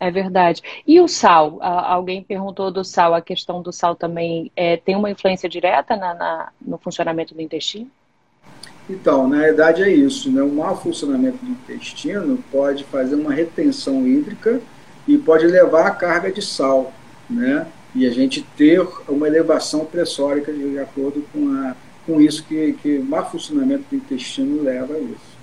É, 0.00 0.06
é 0.06 0.10
verdade. 0.10 0.62
E 0.86 1.00
o 1.00 1.08
sal? 1.08 1.58
Alguém 1.60 2.22
perguntou 2.22 2.70
do 2.70 2.84
sal, 2.84 3.12
a 3.12 3.20
questão 3.20 3.60
do 3.60 3.72
sal 3.72 3.96
também 3.96 4.50
é, 4.56 4.76
tem 4.76 4.96
uma 4.96 5.10
influência 5.10 5.48
direta 5.48 5.96
na, 5.96 6.14
na, 6.14 6.52
no 6.60 6.78
funcionamento 6.78 7.34
do 7.34 7.42
intestino? 7.42 7.90
Então, 8.88 9.28
na 9.28 9.38
verdade 9.38 9.82
é 9.82 9.90
isso, 9.90 10.30
né? 10.30 10.42
O 10.42 10.48
mau 10.48 10.80
funcionamento 10.80 11.44
do 11.44 11.50
intestino 11.50 12.38
pode 12.50 12.84
fazer 12.84 13.14
uma 13.14 13.32
retenção 13.32 14.06
hídrica 14.06 14.60
e 15.06 15.18
pode 15.18 15.46
levar 15.46 15.86
a 15.86 15.90
carga 15.90 16.32
de 16.32 16.40
sal, 16.40 16.92
né? 17.28 17.66
E 17.94 18.06
a 18.06 18.10
gente 18.10 18.42
ter 18.56 18.86
uma 19.08 19.26
elevação 19.26 19.84
pressórica 19.84 20.52
de 20.52 20.78
acordo 20.78 21.24
com, 21.32 21.52
a, 21.52 21.76
com 22.06 22.20
isso 22.20 22.44
que, 22.44 22.74
que 22.74 22.98
o 22.98 23.04
mau 23.04 23.30
funcionamento 23.30 23.84
do 23.90 23.96
intestino 23.96 24.62
leva 24.62 24.94
a 24.94 24.98
isso. 24.98 25.38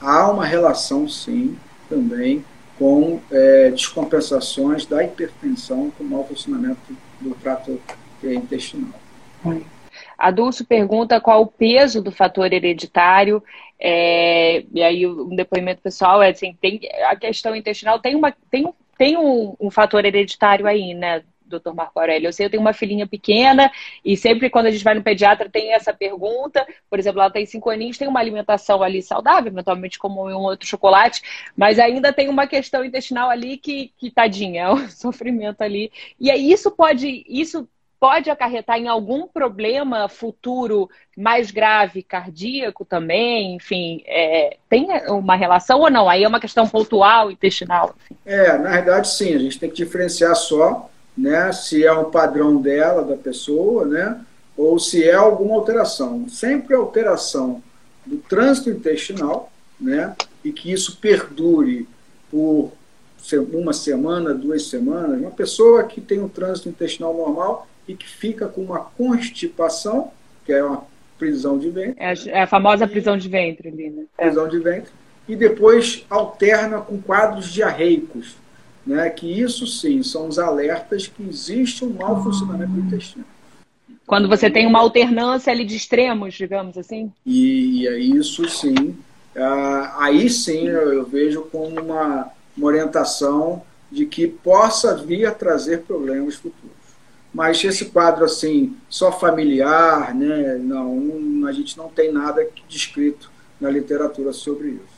Há 0.00 0.30
uma 0.30 0.44
relação, 0.44 1.08
sim, 1.08 1.56
também 1.88 2.44
com 2.78 3.20
é, 3.30 3.70
descompensações 3.70 4.86
da 4.86 5.04
hipertensão 5.04 5.92
com 5.96 6.04
o 6.04 6.06
mau 6.08 6.26
funcionamento 6.26 6.80
do 7.20 7.34
trato 7.36 7.80
intestinal. 8.22 8.98
A 10.18 10.30
Dulce 10.30 10.64
pergunta 10.64 11.20
qual 11.20 11.42
o 11.42 11.46
peso 11.46 12.02
do 12.02 12.10
fator 12.12 12.52
hereditário. 12.52 13.42
É, 13.80 14.64
e 14.72 14.82
aí 14.82 15.06
um 15.06 15.34
depoimento 15.34 15.82
pessoal 15.82 16.22
é 16.22 16.30
assim, 16.30 16.56
tem 16.60 16.80
a 17.08 17.16
questão 17.16 17.54
intestinal 17.56 17.98
tem 17.98 18.14
uma 18.14 18.32
tem, 18.50 18.72
tem 18.96 19.16
um, 19.16 19.56
um 19.60 19.70
fator 19.70 20.04
hereditário 20.04 20.66
aí, 20.66 20.94
né, 20.94 21.24
doutor 21.44 21.74
Marco 21.74 21.98
Aurélio? 21.98 22.28
Eu 22.28 22.32
sei, 22.32 22.46
eu 22.46 22.50
tenho 22.50 22.60
uma 22.60 22.72
filhinha 22.72 23.06
pequena 23.06 23.70
e 24.04 24.16
sempre 24.16 24.50
quando 24.50 24.66
a 24.66 24.70
gente 24.70 24.84
vai 24.84 24.94
no 24.94 25.02
pediatra 25.02 25.48
tem 25.48 25.72
essa 25.72 25.92
pergunta. 25.92 26.66
Por 26.88 26.98
exemplo, 26.98 27.20
ela 27.20 27.30
tem 27.30 27.46
cinco 27.46 27.70
aninhos, 27.70 27.98
tem 27.98 28.08
uma 28.08 28.20
alimentação 28.20 28.82
ali 28.82 29.02
saudável, 29.02 29.50
eventualmente 29.52 29.98
como 29.98 30.28
um 30.28 30.42
outro 30.42 30.66
chocolate, 30.66 31.22
mas 31.56 31.78
ainda 31.78 32.12
tem 32.12 32.28
uma 32.28 32.46
questão 32.46 32.84
intestinal 32.84 33.30
ali 33.30 33.56
que, 33.56 33.92
que 33.96 34.10
tadinha, 34.10 34.62
é 34.62 34.70
um 34.72 34.88
sofrimento 34.90 35.62
ali. 35.62 35.92
E 36.18 36.30
aí 36.30 36.50
isso 36.50 36.70
pode, 36.70 37.24
isso 37.28 37.68
pode 37.98 38.30
acarretar 38.30 38.78
em 38.78 38.88
algum 38.88 39.26
problema 39.26 40.08
futuro 40.08 40.88
mais 41.16 41.50
grave, 41.50 42.02
cardíaco 42.02 42.84
também, 42.84 43.56
enfim, 43.56 44.02
é, 44.06 44.56
tem 44.68 44.88
uma 45.08 45.36
relação 45.36 45.80
ou 45.80 45.90
não? 45.90 46.08
Aí 46.08 46.24
é 46.24 46.28
uma 46.28 46.40
questão 46.40 46.66
pontual, 46.66 47.30
intestinal. 47.30 47.94
Enfim. 48.04 48.16
É, 48.26 48.58
na 48.58 48.70
verdade 48.70 49.08
sim, 49.08 49.34
a 49.34 49.38
gente 49.38 49.58
tem 49.58 49.70
que 49.70 49.76
diferenciar 49.76 50.34
só, 50.36 50.90
né, 51.16 51.52
se 51.52 51.84
é 51.84 51.92
um 51.92 52.10
padrão 52.10 52.60
dela, 52.60 53.04
da 53.04 53.16
pessoa, 53.16 53.86
né, 53.86 54.20
ou 54.56 54.78
se 54.78 55.02
é 55.02 55.14
alguma 55.14 55.54
alteração. 55.54 56.28
Sempre 56.28 56.74
alteração 56.74 57.62
do 58.04 58.18
trânsito 58.18 58.70
intestinal, 58.70 59.50
né, 59.80 60.14
e 60.44 60.52
que 60.52 60.72
isso 60.72 60.98
perdure 60.98 61.88
por 62.30 62.72
uma 63.52 63.72
semana, 63.72 64.34
duas 64.34 64.66
semanas. 64.66 65.20
Uma 65.20 65.30
pessoa 65.30 65.84
que 65.84 66.00
tem 66.00 66.20
um 66.20 66.28
trânsito 66.28 66.68
intestinal 66.68 67.14
normal, 67.14 67.66
e 67.86 67.94
que 67.94 68.08
fica 68.08 68.48
com 68.48 68.62
uma 68.62 68.80
constipação, 68.80 70.10
que 70.44 70.52
é 70.52 70.64
uma 70.64 70.84
prisão 71.18 71.58
de 71.58 71.70
ventre. 71.70 71.94
É 71.96 72.08
a, 72.08 72.14
é 72.26 72.42
a 72.42 72.46
famosa 72.46 72.86
prisão 72.86 73.16
de 73.16 73.28
ventre, 73.28 73.70
Lina. 73.70 74.02
É. 74.18 74.26
Prisão 74.26 74.48
de 74.48 74.58
ventre. 74.58 74.92
E 75.28 75.34
depois 75.36 76.04
alterna 76.10 76.80
com 76.80 77.00
quadros 77.00 77.50
diarreicos, 77.52 78.36
né? 78.86 79.08
que 79.08 79.26
isso 79.26 79.66
sim 79.66 80.02
são 80.02 80.28
os 80.28 80.38
alertas 80.38 81.06
que 81.06 81.22
existe 81.22 81.84
um 81.84 81.90
mau 81.90 82.22
funcionamento 82.22 82.72
do 82.72 82.80
intestino. 82.80 83.24
Quando 84.06 84.28
você 84.28 84.50
tem 84.50 84.66
uma 84.66 84.80
alternância 84.80 85.50
ali 85.50 85.64
de 85.64 85.76
extremos, 85.76 86.34
digamos 86.34 86.76
assim? 86.76 87.10
E, 87.24 87.82
e 87.82 87.88
é 87.88 87.98
isso 87.98 88.46
sim. 88.48 88.94
Ah, 89.34 89.96
aí 89.98 90.28
sim 90.28 90.68
eu, 90.68 90.92
eu 90.92 91.06
vejo 91.06 91.42
como 91.50 91.80
uma, 91.80 92.28
uma 92.56 92.66
orientação 92.66 93.62
de 93.90 94.04
que 94.04 94.26
possa 94.26 94.96
vir 94.96 95.24
a 95.24 95.32
trazer 95.32 95.82
problemas 95.82 96.34
futuros. 96.34 96.73
Mas 97.34 97.62
esse 97.64 97.86
quadro 97.86 98.24
assim, 98.24 98.76
só 98.88 99.10
familiar, 99.10 100.14
né, 100.14 100.56
não, 100.58 101.44
a 101.46 101.52
gente 101.52 101.76
não 101.76 101.88
tem 101.88 102.12
nada 102.12 102.48
descrito 102.68 103.28
na 103.60 103.68
literatura 103.68 104.32
sobre 104.32 104.68
isso. 104.68 104.94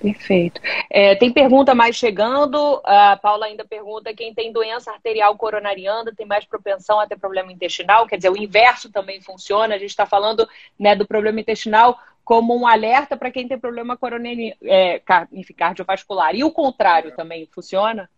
Perfeito. 0.00 0.60
É, 0.88 1.16
tem 1.16 1.32
pergunta 1.32 1.74
mais 1.74 1.96
chegando. 1.96 2.80
A 2.84 3.18
Paula 3.20 3.46
ainda 3.46 3.64
pergunta: 3.64 4.14
quem 4.14 4.32
tem 4.32 4.52
doença 4.52 4.92
arterial 4.92 5.36
coronariana 5.36 6.14
tem 6.16 6.24
mais 6.24 6.44
propensão 6.44 7.00
a 7.00 7.06
ter 7.06 7.18
problema 7.18 7.50
intestinal? 7.50 8.06
Quer 8.06 8.18
dizer, 8.18 8.30
o 8.30 8.36
inverso 8.36 8.92
também 8.92 9.20
funciona. 9.20 9.74
A 9.74 9.78
gente 9.78 9.90
está 9.90 10.06
falando 10.06 10.48
né, 10.78 10.94
do 10.94 11.04
problema 11.04 11.40
intestinal 11.40 11.98
como 12.24 12.56
um 12.56 12.64
alerta 12.64 13.16
para 13.16 13.32
quem 13.32 13.48
tem 13.48 13.58
problema 13.58 13.98
é, 14.62 15.02
cardiovascular. 15.56 16.32
E 16.36 16.44
o 16.44 16.52
contrário 16.52 17.16
também 17.16 17.48
funciona? 17.52 18.08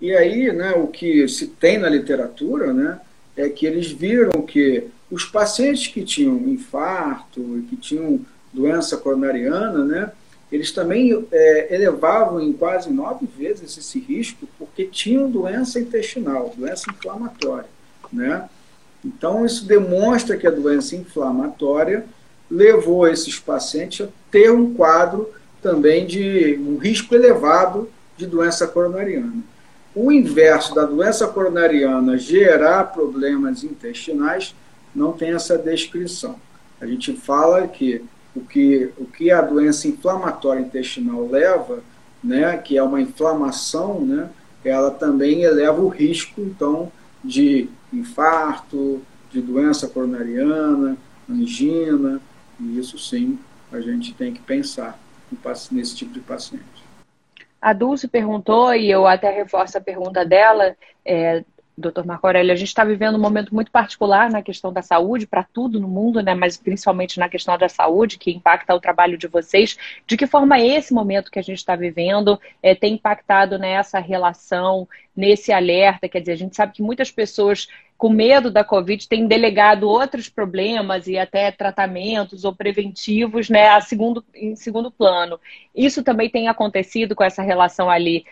E 0.00 0.14
aí, 0.14 0.52
né, 0.52 0.72
o 0.72 0.88
que 0.88 1.26
se 1.28 1.46
tem 1.46 1.78
na 1.78 1.88
literatura, 1.88 2.72
né, 2.72 3.00
é 3.36 3.48
que 3.48 3.66
eles 3.66 3.90
viram 3.90 4.42
que 4.42 4.84
os 5.10 5.24
pacientes 5.24 5.86
que 5.86 6.02
tinham 6.04 6.36
infarto 6.48 7.40
e 7.58 7.62
que 7.62 7.76
tinham 7.76 8.20
doença 8.52 8.96
coronariana, 8.96 9.84
né, 9.84 10.12
eles 10.50 10.70
também 10.70 11.26
é, 11.32 11.74
elevavam 11.74 12.40
em 12.40 12.52
quase 12.52 12.90
nove 12.92 13.26
vezes 13.36 13.76
esse 13.76 13.98
risco 13.98 14.46
porque 14.58 14.84
tinham 14.84 15.30
doença 15.30 15.80
intestinal, 15.80 16.54
doença 16.56 16.90
inflamatória, 16.90 17.68
né? 18.12 18.48
Então 19.04 19.44
isso 19.44 19.66
demonstra 19.66 20.36
que 20.36 20.46
a 20.46 20.52
doença 20.52 20.94
inflamatória 20.94 22.06
levou 22.50 23.08
esses 23.08 23.38
pacientes 23.38 24.06
a 24.06 24.10
ter 24.30 24.50
um 24.52 24.74
quadro 24.74 25.28
também 25.60 26.06
de 26.06 26.56
um 26.60 26.76
risco 26.76 27.14
elevado 27.14 27.90
de 28.16 28.26
doença 28.26 28.66
coronariana. 28.66 29.42
O 29.94 30.10
inverso 30.10 30.74
da 30.74 30.84
doença 30.84 31.26
coronariana 31.28 32.18
gerar 32.18 32.92
problemas 32.92 33.62
intestinais 33.62 34.54
não 34.94 35.12
tem 35.12 35.32
essa 35.32 35.56
descrição. 35.56 36.36
A 36.80 36.86
gente 36.86 37.12
fala 37.12 37.66
que 37.68 38.04
o 38.34 38.40
que, 38.40 38.90
o 38.98 39.04
que 39.04 39.30
a 39.30 39.40
doença 39.40 39.86
inflamatória 39.86 40.60
intestinal 40.60 41.26
leva, 41.28 41.82
né, 42.22 42.56
que 42.56 42.76
é 42.76 42.82
uma 42.82 43.00
inflamação, 43.00 44.00
né, 44.00 44.28
ela 44.64 44.90
também 44.90 45.42
eleva 45.42 45.80
o 45.80 45.88
risco, 45.88 46.40
então, 46.40 46.90
de 47.22 47.68
infarto, 47.92 49.00
de 49.30 49.40
doença 49.40 49.86
coronariana, 49.86 50.96
angina, 51.30 52.20
e 52.58 52.78
isso 52.78 52.98
sim 52.98 53.38
a 53.70 53.80
gente 53.80 54.14
tem 54.14 54.32
que 54.32 54.40
pensar 54.40 54.98
nesse 55.70 55.96
tipo 55.96 56.12
de 56.12 56.20
paciente. 56.20 56.64
A 57.64 57.72
Dulce 57.72 58.06
perguntou, 58.06 58.74
e 58.74 58.90
eu 58.90 59.06
até 59.06 59.30
reforço 59.30 59.78
a 59.78 59.80
pergunta 59.80 60.22
dela, 60.22 60.76
é, 61.02 61.42
doutor 61.76 62.06
Marco 62.06 62.26
Aurélio, 62.26 62.52
a 62.52 62.56
gente 62.56 62.68
está 62.68 62.84
vivendo 62.84 63.16
um 63.16 63.20
momento 63.20 63.54
muito 63.54 63.70
particular 63.70 64.30
na 64.30 64.42
questão 64.42 64.72
da 64.72 64.82
saúde, 64.82 65.26
para 65.26 65.42
tudo 65.42 65.80
no 65.80 65.88
mundo, 65.88 66.22
né? 66.22 66.34
mas 66.34 66.56
principalmente 66.56 67.18
na 67.18 67.28
questão 67.28 67.58
da 67.58 67.68
saúde, 67.68 68.18
que 68.18 68.30
impacta 68.30 68.74
o 68.74 68.80
trabalho 68.80 69.18
de 69.18 69.26
vocês. 69.26 69.76
De 70.06 70.16
que 70.16 70.26
forma 70.26 70.60
esse 70.60 70.94
momento 70.94 71.30
que 71.30 71.38
a 71.38 71.42
gente 71.42 71.58
está 71.58 71.74
vivendo 71.74 72.40
é, 72.62 72.74
tem 72.74 72.94
impactado 72.94 73.58
nessa 73.58 73.98
relação, 73.98 74.88
nesse 75.16 75.52
alerta? 75.52 76.08
Quer 76.08 76.20
dizer, 76.20 76.32
a 76.32 76.36
gente 76.36 76.54
sabe 76.54 76.72
que 76.72 76.82
muitas 76.82 77.10
pessoas 77.10 77.68
com 77.96 78.08
medo 78.08 78.50
da 78.50 78.64
Covid, 78.64 79.08
tem 79.08 79.26
delegado 79.26 79.88
outros 79.88 80.28
problemas 80.28 81.06
e 81.06 81.16
até 81.16 81.50
tratamentos 81.50 82.44
ou 82.44 82.54
preventivos 82.54 83.48
né, 83.48 83.68
a 83.68 83.80
segundo, 83.80 84.22
em 84.34 84.56
segundo 84.56 84.90
plano. 84.90 85.40
Isso 85.74 86.02
também 86.02 86.28
tem 86.28 86.48
acontecido 86.48 87.14
com 87.14 87.22
essa 87.22 87.42
relação 87.42 87.88
ali, 87.88 88.26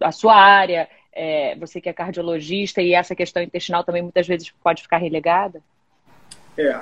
a 0.00 0.10
sua 0.10 0.34
área, 0.34 0.88
é, 1.18 1.56
você 1.56 1.80
que 1.80 1.88
é 1.88 1.92
cardiologista, 1.92 2.80
e 2.80 2.94
essa 2.94 3.12
questão 3.12 3.42
intestinal 3.42 3.82
também 3.82 4.02
muitas 4.02 4.26
vezes 4.26 4.52
pode 4.62 4.82
ficar 4.82 4.98
relegada? 4.98 5.60
É, 6.56 6.72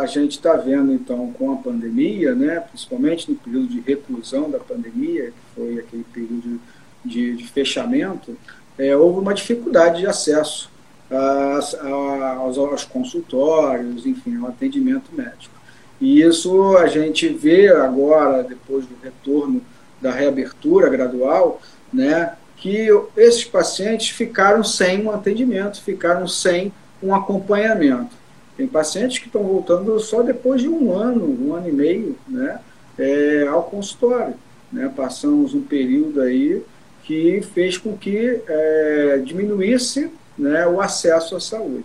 a 0.00 0.06
gente 0.06 0.32
está 0.32 0.54
vendo 0.54 0.92
então 0.92 1.32
com 1.32 1.52
a 1.52 1.56
pandemia, 1.56 2.34
né, 2.34 2.58
principalmente 2.58 3.30
no 3.30 3.36
período 3.36 3.68
de 3.68 3.80
reclusão 3.80 4.50
da 4.50 4.58
pandemia, 4.58 5.26
que 5.26 5.54
foi 5.54 5.78
aquele 5.78 6.04
período 6.12 6.60
de, 7.04 7.36
de 7.36 7.46
fechamento, 7.46 8.36
é, 8.76 8.96
houve 8.96 9.20
uma 9.20 9.32
dificuldade 9.32 10.00
de 10.00 10.08
acesso 10.08 10.68
aos, 11.08 12.58
aos 12.58 12.84
consultórios, 12.84 14.04
enfim, 14.04 14.36
ao 14.38 14.48
atendimento 14.48 15.14
médico. 15.14 15.54
E 16.00 16.20
isso 16.20 16.76
a 16.76 16.88
gente 16.88 17.28
vê 17.28 17.68
agora, 17.68 18.42
depois 18.42 18.84
do 18.86 18.96
retorno 19.02 19.62
da 20.02 20.10
reabertura 20.10 20.90
gradual, 20.90 21.62
né, 21.92 22.36
que 22.56 22.88
esses 23.16 23.44
pacientes 23.44 24.10
ficaram 24.10 24.64
sem 24.64 25.04
um 25.04 25.10
atendimento, 25.10 25.82
ficaram 25.82 26.26
sem 26.26 26.72
um 27.02 27.14
acompanhamento. 27.14 28.16
Tem 28.56 28.66
pacientes 28.66 29.18
que 29.18 29.26
estão 29.26 29.42
voltando 29.42 29.98
só 30.00 30.22
depois 30.22 30.62
de 30.62 30.68
um 30.68 30.92
ano, 30.92 31.24
um 31.24 31.54
ano 31.54 31.68
e 31.68 31.72
meio, 31.72 32.16
né, 32.26 32.58
é, 32.98 33.46
ao 33.46 33.64
consultório. 33.64 34.34
Né? 34.72 34.90
Passamos 34.96 35.54
um 35.54 35.62
período 35.62 36.22
aí 36.22 36.62
que 37.04 37.42
fez 37.54 37.76
com 37.76 37.96
que 37.96 38.40
é, 38.48 39.22
diminuísse 39.24 40.10
né, 40.36 40.66
o 40.66 40.80
acesso 40.80 41.36
à 41.36 41.40
saúde. 41.40 41.84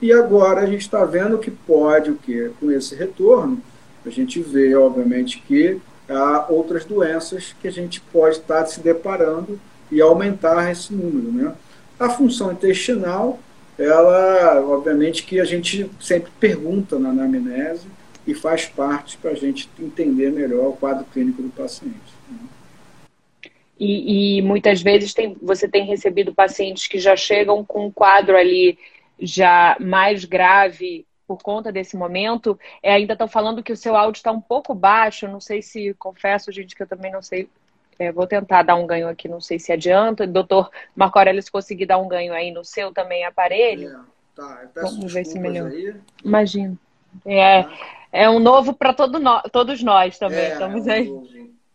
E 0.00 0.12
agora 0.12 0.60
a 0.60 0.66
gente 0.66 0.82
está 0.82 1.04
vendo 1.04 1.38
que 1.38 1.50
pode 1.50 2.10
o 2.10 2.16
que 2.16 2.50
com 2.60 2.70
esse 2.70 2.94
retorno 2.94 3.60
a 4.06 4.10
gente 4.10 4.40
vê 4.40 4.74
obviamente 4.74 5.42
que 5.46 5.80
há 6.08 6.46
outras 6.50 6.84
doenças 6.84 7.54
que 7.60 7.66
a 7.66 7.72
gente 7.72 8.00
pode 8.12 8.36
estar 8.36 8.66
se 8.66 8.80
deparando 8.80 9.58
e 9.90 10.00
aumentar 10.00 10.70
esse 10.70 10.92
número, 10.92 11.32
né? 11.32 11.54
A 11.98 12.10
função 12.10 12.52
intestinal, 12.52 13.38
ela 13.78 14.60
obviamente 14.66 15.24
que 15.24 15.40
a 15.40 15.44
gente 15.44 15.90
sempre 16.00 16.30
pergunta 16.38 16.98
na 16.98 17.10
anamnese 17.10 17.86
e 18.26 18.34
faz 18.34 18.66
parte 18.66 19.16
para 19.18 19.32
a 19.32 19.34
gente 19.34 19.68
entender 19.78 20.30
melhor 20.30 20.68
o 20.68 20.72
quadro 20.72 21.04
clínico 21.12 21.42
do 21.42 21.50
paciente. 21.50 22.14
E, 23.78 24.38
e, 24.38 24.42
muitas 24.42 24.80
vezes 24.80 25.12
tem, 25.12 25.36
você 25.42 25.68
tem 25.68 25.84
recebido 25.84 26.34
pacientes 26.34 26.86
que 26.86 26.98
já 26.98 27.16
chegam 27.16 27.64
com 27.64 27.86
um 27.86 27.90
quadro 27.90 28.36
ali 28.36 28.78
já 29.18 29.76
mais 29.80 30.24
grave 30.24 31.04
por 31.26 31.38
conta 31.42 31.72
desse 31.72 31.96
momento. 31.96 32.58
É, 32.82 32.92
ainda 32.92 33.14
estão 33.14 33.26
falando 33.26 33.62
que 33.62 33.72
o 33.72 33.76
seu 33.76 33.96
áudio 33.96 34.18
está 34.18 34.30
um 34.30 34.40
pouco 34.40 34.74
baixo. 34.74 35.28
Não 35.28 35.40
sei 35.40 35.60
se, 35.60 35.92
confesso, 35.94 36.52
gente, 36.52 36.74
que 36.74 36.82
eu 36.82 36.86
também 36.86 37.10
não 37.10 37.22
sei. 37.22 37.48
É, 37.98 38.12
vou 38.12 38.26
tentar 38.26 38.62
dar 38.62 38.74
um 38.74 38.86
ganho 38.86 39.08
aqui, 39.08 39.28
não 39.28 39.40
sei 39.40 39.58
se 39.58 39.72
adianta. 39.72 40.26
Doutor 40.26 40.70
Marco 40.94 41.18
Aurélio, 41.18 41.42
se 41.42 41.50
conseguir 41.50 41.86
dar 41.86 41.98
um 41.98 42.08
ganho 42.08 42.32
aí 42.32 42.50
no 42.50 42.64
seu 42.64 42.92
também 42.92 43.24
aparelho. 43.24 43.88
É, 43.88 44.00
tá, 44.34 44.68
Vamos 44.76 45.12
ver 45.12 45.24
se 45.24 45.38
melhor. 45.38 45.70
Imagina. 46.24 46.76
É, 47.24 47.62
tá. 47.62 47.70
é 48.12 48.28
um 48.30 48.38
novo 48.38 48.74
para 48.74 48.92
todo 48.92 49.18
no, 49.18 49.40
todos 49.52 49.82
nós 49.82 50.18
também. 50.18 50.38
É, 50.38 50.52
Estamos 50.52 50.86
é 50.86 50.90
um 50.90 50.94
aí. 50.94 51.08
Novo. 51.08 51.28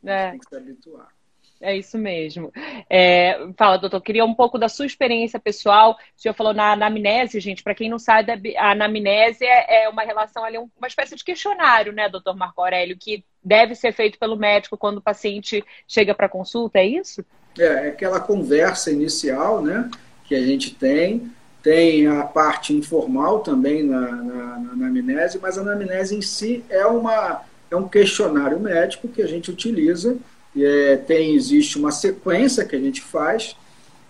É. 0.05 0.32
Tem 0.32 0.39
que 0.39 0.49
se 0.49 0.55
habituar. 0.55 1.18
É 1.62 1.76
isso 1.76 1.98
mesmo. 1.98 2.54
É, 2.89 3.38
fala, 3.58 3.78
doutor, 3.78 4.00
queria 4.02 4.24
um 4.24 4.34
pouco 4.34 4.58
da 4.58 4.69
sua 4.69 4.86
experiência 4.86 5.38
pessoal. 5.39 5.98
O 6.17 6.22
senhor 6.22 6.34
falou 6.34 6.54
na 6.54 6.72
anamnese, 6.72 7.39
gente. 7.41 7.62
Para 7.62 7.76
quem 7.76 7.89
não 7.89 8.00
sabe, 8.00 8.56
a 8.56 8.72
anamnese 8.72 9.43
é, 9.43 9.84
é 9.84 9.89
uma 9.89 10.04
relação 10.04 10.43
ali, 10.45 10.58
uma 10.58 10.88
espécie 10.88 11.15
de 11.17 11.24
questionário, 11.24 11.91
né, 11.91 12.08
doutor 12.08 12.36
Marco 12.36 12.62
Aurélio, 12.62 12.98
que 12.98 13.26
deve 13.43 13.76
ser 13.76 13.91
feito 13.91 14.17
pelo 14.17 14.38
médico 14.38 14.78
quando 14.78 15.00
o 15.00 15.02
paciente 15.02 15.63
chega 15.86 16.15
para 16.15 16.30
consulta, 16.30 16.80
é 16.80 16.86
isso? 16.86 17.26
É, 17.58 17.65
é 17.65 17.88
aquela 17.89 18.22
conversa 18.22 18.89
inicial, 18.89 19.62
né, 19.62 19.89
que 20.24 20.36
a 20.36 20.45
gente 20.45 20.74
tem. 20.74 21.30
Tem 21.62 22.08
a 22.08 22.24
parte 22.24 22.74
informal 22.74 23.39
também 23.39 23.84
na, 23.84 24.00
na, 24.00 24.60
na 24.60 24.72
anamnese, 24.72 25.38
mas 25.39 25.58
a 25.58 25.62
anamnese 25.62 26.15
em 26.15 26.22
si 26.22 26.63
é, 26.69 26.86
uma, 26.86 27.41
é 27.69 27.76
um 27.76 27.86
questionário 27.86 28.58
médico 28.58 29.10
que 29.10 29.22
a 29.22 29.28
gente 29.28 29.52
utiliza 29.52 30.17
é, 30.63 30.98
tem 30.98 31.36
existe 31.36 31.78
uma 31.78 31.91
sequência 31.91 32.65
que 32.65 32.76
a 32.76 32.80
gente 32.80 33.02
faz 33.02 33.56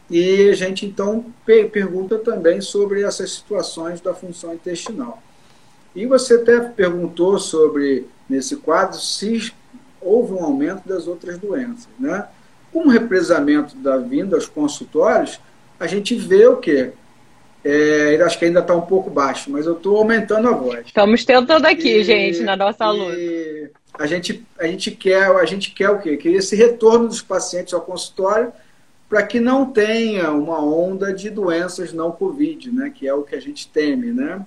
e 0.10 0.50
a 0.50 0.54
gente 0.54 0.86
então 0.86 1.26
pergunta 1.46 2.18
também 2.18 2.62
sobre 2.62 3.04
essas 3.04 3.32
situações 3.32 4.02
da 4.02 4.14
função 4.14 4.54
intestinal. 4.54 5.22
E 5.96 6.06
você 6.06 6.36
até 6.36 6.60
perguntou 6.60 7.38
sobre 7.38 8.08
nesse 8.28 8.56
quadro 8.56 8.98
se 8.98 9.54
houve 10.02 10.34
um 10.34 10.44
aumento 10.44 10.88
das 10.88 11.08
outras 11.08 11.38
doenças, 11.38 11.90
né? 12.00 12.28
Com 12.72 12.88
o 12.88 12.90
represamento 12.90 13.76
da 13.76 13.98
vinda 13.98 14.36
aos 14.36 14.48
consultórios, 14.48 15.40
a 15.80 15.88
gente 15.88 16.16
vê 16.16 16.48
o 16.48 16.58
quê? 16.58 16.92
É, 17.64 18.20
acho 18.24 18.40
que 18.40 18.46
ainda 18.46 18.62
está 18.62 18.74
um 18.74 18.82
pouco 18.82 19.10
baixo, 19.10 19.52
mas 19.52 19.66
eu 19.66 19.74
estou 19.74 19.98
aumentando 19.98 20.48
a 20.48 20.52
voz. 20.52 20.86
Estamos 20.86 21.26
tentando 21.26 21.66
aqui, 21.66 21.98
e, 21.98 22.04
gente, 22.04 22.42
na 22.42 22.56
nossa 22.56 22.90
luta 22.90 23.79
a 23.94 24.06
gente, 24.06 24.46
a 24.58 24.68
gente 24.68 24.92
quer 24.92 25.28
a 25.28 25.46
gente 25.46 25.72
quer 25.72 25.90
o 25.90 26.00
quê? 26.00 26.18
Que 26.18 26.30
esse 26.30 26.56
retorno 26.56 27.08
dos 27.08 27.22
pacientes 27.22 27.74
ao 27.74 27.82
consultório 27.82 28.52
para 29.10 29.24
que 29.24 29.40
não 29.40 29.66
tenha 29.72 30.32
uma 30.32 30.64
onda 30.64 31.12
de 31.12 31.30
doenças 31.30 31.92
não 31.92 32.12
Covid, 32.12 32.72
né? 32.72 32.92
Que 32.94 33.08
é 33.08 33.14
o 33.14 33.24
que 33.24 33.36
a 33.36 33.42
gente 33.42 33.68
teme, 33.68 34.12
né? 34.12 34.46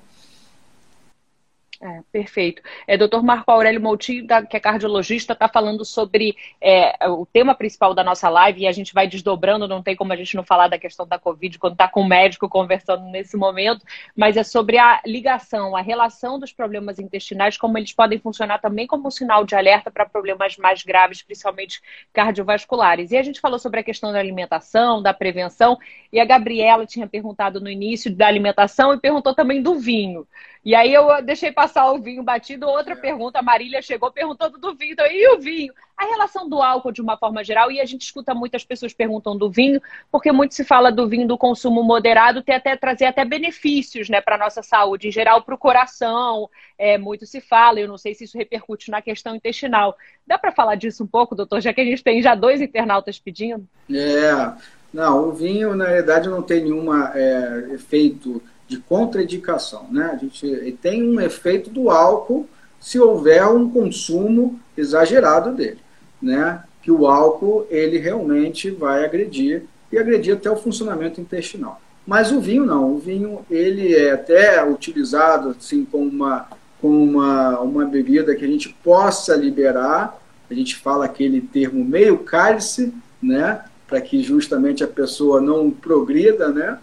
É, 1.84 2.00
perfeito. 2.12 2.62
É, 2.86 2.96
doutor 2.96 3.24
Marco 3.24 3.50
Aurélio 3.50 3.80
Moutinho, 3.80 4.24
que 4.48 4.56
é 4.56 4.60
cardiologista, 4.60 5.32
está 5.32 5.48
falando 5.48 5.84
sobre 5.84 6.36
é, 6.60 7.08
o 7.08 7.26
tema 7.26 7.56
principal 7.56 7.92
da 7.92 8.04
nossa 8.04 8.28
live 8.28 8.60
e 8.60 8.68
a 8.68 8.72
gente 8.72 8.94
vai 8.94 9.08
desdobrando, 9.08 9.66
não 9.66 9.82
tem 9.82 9.96
como 9.96 10.12
a 10.12 10.16
gente 10.16 10.36
não 10.36 10.44
falar 10.44 10.68
da 10.68 10.78
questão 10.78 11.04
da 11.04 11.18
Covid 11.18 11.58
quando 11.58 11.72
está 11.72 11.88
com 11.88 12.02
o 12.02 12.06
médico 12.06 12.48
conversando 12.48 13.06
nesse 13.06 13.36
momento, 13.36 13.84
mas 14.14 14.36
é 14.36 14.44
sobre 14.44 14.78
a 14.78 15.00
ligação, 15.04 15.74
a 15.74 15.80
relação 15.80 16.38
dos 16.38 16.52
problemas 16.52 17.00
intestinais, 17.00 17.58
como 17.58 17.76
eles 17.76 17.92
podem 17.92 18.20
funcionar 18.20 18.60
também 18.60 18.86
como 18.86 19.08
um 19.08 19.10
sinal 19.10 19.44
de 19.44 19.56
alerta 19.56 19.90
para 19.90 20.08
problemas 20.08 20.56
mais 20.56 20.84
graves, 20.84 21.20
principalmente 21.20 21.82
cardiovasculares. 22.12 23.10
E 23.10 23.16
a 23.16 23.24
gente 23.24 23.40
falou 23.40 23.58
sobre 23.58 23.80
a 23.80 23.82
questão 23.82 24.12
da 24.12 24.20
alimentação, 24.20 25.02
da 25.02 25.12
prevenção, 25.12 25.76
e 26.12 26.20
a 26.20 26.24
Gabriela 26.24 26.86
tinha 26.86 27.08
perguntado 27.08 27.60
no 27.60 27.68
início 27.68 28.14
da 28.14 28.28
alimentação 28.28 28.94
e 28.94 29.00
perguntou 29.00 29.34
também 29.34 29.60
do 29.60 29.80
vinho. 29.80 30.28
E 30.64 30.76
aí 30.76 30.94
eu 30.94 31.20
deixei 31.24 31.50
passar 31.50 31.71
o 31.80 31.98
vinho 31.98 32.22
batido. 32.22 32.66
Outra 32.66 32.94
é. 32.94 32.96
pergunta, 32.96 33.38
a 33.38 33.42
Marília 33.42 33.80
chegou 33.80 34.10
perguntando 34.10 34.58
do 34.58 34.74
vinho. 34.74 34.92
Então, 34.92 35.06
e 35.06 35.34
o 35.34 35.38
vinho? 35.38 35.72
A 35.96 36.04
relação 36.04 36.48
do 36.48 36.60
álcool 36.60 36.90
de 36.90 37.00
uma 37.00 37.16
forma 37.16 37.44
geral, 37.44 37.70
e 37.70 37.80
a 37.80 37.84
gente 37.84 38.02
escuta 38.02 38.34
muitas 38.34 38.64
pessoas 38.64 38.92
perguntando 38.92 39.38
do 39.38 39.50
vinho, 39.50 39.80
porque 40.10 40.32
muito 40.32 40.54
se 40.54 40.64
fala 40.64 40.90
do 40.90 41.08
vinho 41.08 41.28
do 41.28 41.38
consumo 41.38 41.82
moderado, 41.82 42.42
ter 42.42 42.54
até 42.54 42.76
trazer 42.76 43.04
até 43.04 43.24
benefícios 43.24 44.08
né, 44.08 44.20
para 44.20 44.34
a 44.34 44.38
nossa 44.38 44.62
saúde, 44.62 45.08
em 45.08 45.12
geral 45.12 45.42
para 45.42 45.54
o 45.54 45.58
coração, 45.58 46.50
é, 46.76 46.98
muito 46.98 47.24
se 47.24 47.40
fala, 47.40 47.78
eu 47.78 47.86
não 47.86 47.96
sei 47.96 48.14
se 48.14 48.24
isso 48.24 48.36
repercute 48.36 48.90
na 48.90 49.00
questão 49.00 49.36
intestinal. 49.36 49.96
Dá 50.26 50.38
para 50.38 50.50
falar 50.50 50.74
disso 50.74 51.04
um 51.04 51.06
pouco, 51.06 51.36
doutor, 51.36 51.60
já 51.60 51.72
que 51.72 51.80
a 51.80 51.84
gente 51.84 52.02
tem 52.02 52.20
já 52.20 52.34
dois 52.34 52.60
internautas 52.60 53.18
pedindo? 53.18 53.66
É, 53.90 54.52
não, 54.92 55.28
o 55.28 55.32
vinho, 55.32 55.74
na 55.74 55.86
verdade, 55.86 56.28
não 56.28 56.42
tem 56.42 56.64
nenhum 56.64 56.92
é, 56.94 57.68
efeito 57.72 58.42
de 58.72 58.78
contraindicação. 58.78 59.86
Né? 59.90 60.10
A 60.12 60.16
gente 60.16 60.78
tem 60.80 61.02
um 61.02 61.20
efeito 61.20 61.70
do 61.70 61.90
álcool 61.90 62.48
se 62.80 62.98
houver 62.98 63.46
um 63.46 63.70
consumo 63.70 64.58
exagerado 64.76 65.52
dele. 65.52 65.78
Né? 66.20 66.62
Que 66.82 66.90
o 66.90 67.06
álcool 67.06 67.66
ele 67.70 67.98
realmente 67.98 68.70
vai 68.70 69.04
agredir 69.04 69.64
e 69.90 69.98
agredir 69.98 70.34
até 70.34 70.50
o 70.50 70.56
funcionamento 70.56 71.20
intestinal. 71.20 71.80
Mas 72.06 72.32
o 72.32 72.40
vinho 72.40 72.64
não, 72.64 72.94
o 72.94 72.98
vinho 72.98 73.44
ele 73.50 73.94
é 73.94 74.12
até 74.12 74.68
utilizado 74.68 75.50
assim 75.50 75.84
como 75.84 76.08
uma, 76.08 76.48
como 76.80 77.02
uma, 77.02 77.60
uma 77.60 77.84
bebida 77.84 78.34
que 78.34 78.44
a 78.44 78.48
gente 78.48 78.70
possa 78.82 79.36
liberar, 79.36 80.18
a 80.50 80.54
gente 80.54 80.76
fala 80.76 81.04
aquele 81.04 81.40
termo 81.40 81.84
meio 81.84 82.18
cálice, 82.18 82.92
né, 83.22 83.64
para 83.86 84.00
que 84.00 84.22
justamente 84.22 84.82
a 84.82 84.88
pessoa 84.88 85.40
não 85.40 85.70
progrida, 85.70 86.48
né, 86.48 86.78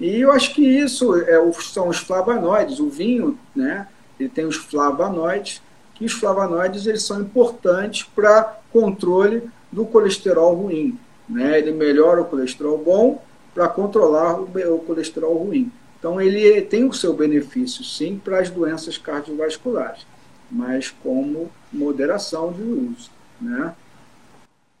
e 0.00 0.20
eu 0.20 0.32
acho 0.32 0.54
que 0.54 0.62
isso 0.62 1.14
é, 1.14 1.38
são 1.60 1.88
os 1.88 1.98
flavonoides. 1.98 2.80
O 2.80 2.88
vinho, 2.88 3.38
né, 3.54 3.86
ele 4.18 4.30
tem 4.30 4.46
os 4.46 4.56
flavonoides, 4.56 5.60
que 5.94 6.06
os 6.06 6.12
flavonoides 6.12 6.86
eles 6.86 7.02
são 7.02 7.20
importantes 7.20 8.04
para 8.14 8.58
controle 8.72 9.42
do 9.70 9.84
colesterol 9.84 10.54
ruim. 10.54 10.98
Né? 11.28 11.58
Ele 11.58 11.72
melhora 11.72 12.22
o 12.22 12.24
colesterol 12.24 12.78
bom 12.78 13.22
para 13.54 13.68
controlar 13.68 14.40
o, 14.40 14.44
o 14.74 14.78
colesterol 14.78 15.36
ruim. 15.36 15.70
Então 15.98 16.18
ele 16.18 16.62
tem 16.62 16.84
o 16.84 16.94
seu 16.94 17.12
benefício, 17.12 17.84
sim, 17.84 18.18
para 18.22 18.40
as 18.40 18.48
doenças 18.48 18.96
cardiovasculares, 18.96 20.06
mas 20.50 20.90
como 21.02 21.50
moderação 21.70 22.50
de 22.50 22.62
uso. 22.62 23.10
Né? 23.38 23.74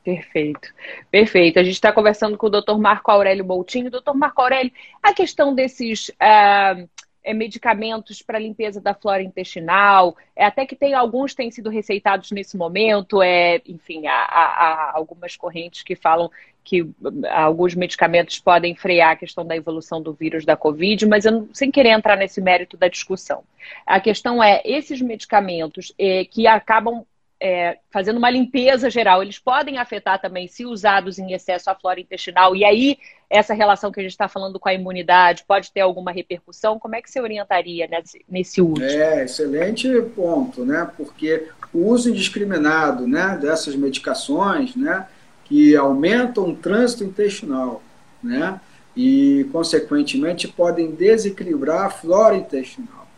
Perfeito, 0.02 0.72
perfeito. 1.10 1.58
A 1.58 1.62
gente 1.62 1.74
está 1.74 1.92
conversando 1.92 2.38
com 2.38 2.46
o 2.46 2.50
Dr. 2.50 2.78
Marco 2.78 3.10
Aurélio 3.10 3.44
Moutinho. 3.44 3.90
Doutor 3.90 4.14
Marco 4.14 4.40
Aurélio, 4.40 4.72
a 5.02 5.12
questão 5.12 5.54
desses 5.54 6.08
uh, 6.08 6.88
medicamentos 7.34 8.22
para 8.22 8.38
limpeza 8.38 8.80
da 8.80 8.94
flora 8.94 9.22
intestinal, 9.22 10.16
é, 10.34 10.44
até 10.44 10.64
que 10.64 10.74
tem 10.74 10.94
alguns 10.94 11.34
têm 11.34 11.50
sido 11.50 11.68
receitados 11.68 12.30
nesse 12.30 12.56
momento, 12.56 13.22
é, 13.22 13.60
enfim, 13.66 14.06
há, 14.06 14.14
há, 14.14 14.64
há 14.64 14.96
algumas 14.96 15.36
correntes 15.36 15.82
que 15.82 15.94
falam 15.94 16.30
que 16.64 16.88
alguns 17.30 17.74
medicamentos 17.74 18.38
podem 18.38 18.74
frear 18.74 19.12
a 19.12 19.16
questão 19.16 19.44
da 19.44 19.56
evolução 19.56 20.00
do 20.00 20.12
vírus 20.12 20.44
da 20.44 20.56
Covid, 20.56 21.06
mas 21.06 21.24
eu, 21.24 21.48
sem 21.52 21.70
querer 21.70 21.90
entrar 21.90 22.16
nesse 22.16 22.40
mérito 22.40 22.76
da 22.76 22.88
discussão. 22.88 23.42
A 23.84 23.98
questão 24.00 24.42
é, 24.42 24.62
esses 24.64 25.00
medicamentos 25.00 25.92
eh, 25.98 26.24
que 26.24 26.46
acabam 26.46 27.04
é, 27.40 27.78
fazendo 27.90 28.18
uma 28.18 28.28
limpeza 28.28 28.90
geral, 28.90 29.22
eles 29.22 29.38
podem 29.38 29.78
afetar 29.78 30.20
também, 30.20 30.46
se 30.46 30.66
usados 30.66 31.18
em 31.18 31.32
excesso, 31.32 31.70
a 31.70 31.74
flora 31.74 31.98
intestinal. 31.98 32.54
E 32.54 32.64
aí, 32.64 32.98
essa 33.30 33.54
relação 33.54 33.90
que 33.90 33.98
a 33.98 34.02
gente 34.02 34.12
está 34.12 34.28
falando 34.28 34.60
com 34.60 34.68
a 34.68 34.74
imunidade 34.74 35.44
pode 35.48 35.72
ter 35.72 35.80
alguma 35.80 36.12
repercussão? 36.12 36.78
Como 36.78 36.94
é 36.94 37.00
que 37.00 37.10
você 37.10 37.18
orientaria 37.18 37.88
nesse, 37.88 38.24
nesse 38.28 38.60
uso? 38.60 38.82
É, 38.82 39.24
excelente 39.24 39.88
ponto, 40.14 40.66
né? 40.66 40.90
Porque 40.96 41.48
o 41.72 41.86
uso 41.88 42.10
indiscriminado 42.10 43.06
né, 43.08 43.38
dessas 43.40 43.74
medicações, 43.74 44.76
né, 44.76 45.06
que 45.44 45.74
aumentam 45.74 46.50
o 46.50 46.56
trânsito 46.56 47.04
intestinal, 47.04 47.82
né? 48.22 48.60
E, 48.94 49.48
consequentemente, 49.50 50.46
podem 50.46 50.90
desequilibrar 50.90 51.86
a 51.86 51.90
flora 51.90 52.36
intestinal. 52.36 53.08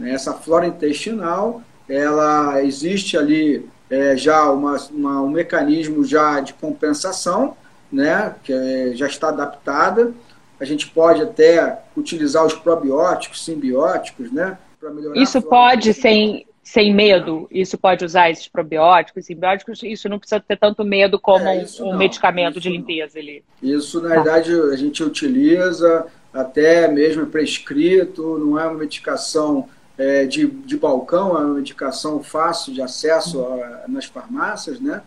Essa 0.00 0.34
flora 0.34 0.66
intestinal 0.66 1.62
ela 1.88 2.62
existe 2.62 3.16
ali 3.16 3.68
é, 3.90 4.16
já 4.16 4.50
uma, 4.50 4.76
uma, 4.90 5.22
um 5.22 5.28
mecanismo 5.28 6.04
já 6.04 6.40
de 6.40 6.54
compensação, 6.54 7.56
né, 7.92 8.34
que 8.42 8.52
é, 8.52 8.92
já 8.94 9.06
está 9.06 9.28
adaptada. 9.28 10.12
A 10.58 10.64
gente 10.64 10.88
pode 10.88 11.22
até 11.22 11.80
utilizar 11.96 12.44
os 12.44 12.54
probióticos, 12.54 13.44
simbióticos, 13.44 14.32
né, 14.32 14.58
para 14.80 14.90
melhorar. 14.90 15.20
Isso 15.20 15.40
pode 15.42 15.92
sem 15.92 16.46
sem 16.64 16.94
medo, 16.94 17.46
isso 17.50 17.76
pode 17.76 18.02
usar 18.06 18.30
esses 18.30 18.48
probióticos, 18.48 19.26
simbióticos, 19.26 19.82
isso 19.82 20.08
não 20.08 20.18
precisa 20.18 20.40
ter 20.40 20.56
tanto 20.56 20.82
medo 20.82 21.20
como 21.20 21.46
é, 21.46 21.66
um, 21.80 21.90
um 21.90 21.96
medicamento 21.98 22.58
de 22.58 22.70
limpeza 22.70 23.18
ali. 23.18 23.44
Isso, 23.62 24.00
na 24.00 24.08
tá. 24.08 24.14
verdade, 24.14 24.50
a 24.72 24.74
gente 24.74 25.04
utiliza 25.04 26.06
até 26.32 26.88
mesmo 26.88 27.26
prescrito, 27.26 28.38
não 28.38 28.58
é 28.58 28.64
uma 28.64 28.78
medicação 28.78 29.68
é, 29.96 30.24
de, 30.26 30.46
de 30.46 30.76
balcão, 30.76 31.36
é 31.36 31.40
uma 31.40 31.54
medicação 31.54 32.22
fácil 32.22 32.72
de 32.72 32.82
acesso 32.82 33.44
a, 33.44 33.84
nas 33.88 34.06
farmácias, 34.06 34.80
né? 34.80 35.02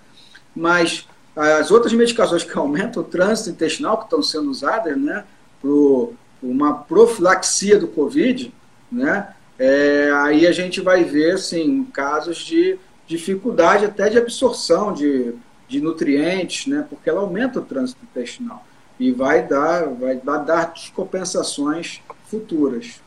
mas 0.55 1.07
as 1.35 1.69
outras 1.69 1.93
medicações 1.93 2.43
que 2.43 2.57
aumentam 2.57 3.03
o 3.03 3.05
trânsito 3.05 3.51
intestinal, 3.51 3.97
que 3.99 4.05
estão 4.05 4.23
sendo 4.23 4.49
usadas 4.49 4.97
né, 4.97 5.23
para 5.61 5.69
uma 6.41 6.73
profilaxia 6.73 7.77
do 7.77 7.87
Covid, 7.87 8.51
né, 8.91 9.33
é, 9.59 10.11
aí 10.15 10.47
a 10.47 10.51
gente 10.51 10.81
vai 10.81 11.03
ver 11.03 11.35
assim, 11.35 11.83
casos 11.85 12.37
de 12.37 12.79
dificuldade 13.05 13.85
até 13.85 14.09
de 14.09 14.17
absorção 14.17 14.91
de, 14.91 15.35
de 15.67 15.79
nutrientes, 15.79 16.65
né, 16.65 16.85
porque 16.89 17.07
ela 17.07 17.21
aumenta 17.21 17.59
o 17.59 17.63
trânsito 17.63 17.99
intestinal 18.03 18.65
e 18.99 19.11
vai 19.11 19.45
dar, 19.45 19.85
vai 19.89 20.15
dar, 20.15 20.37
dar 20.39 20.73
descompensações 20.73 22.01
futuras. 22.25 22.99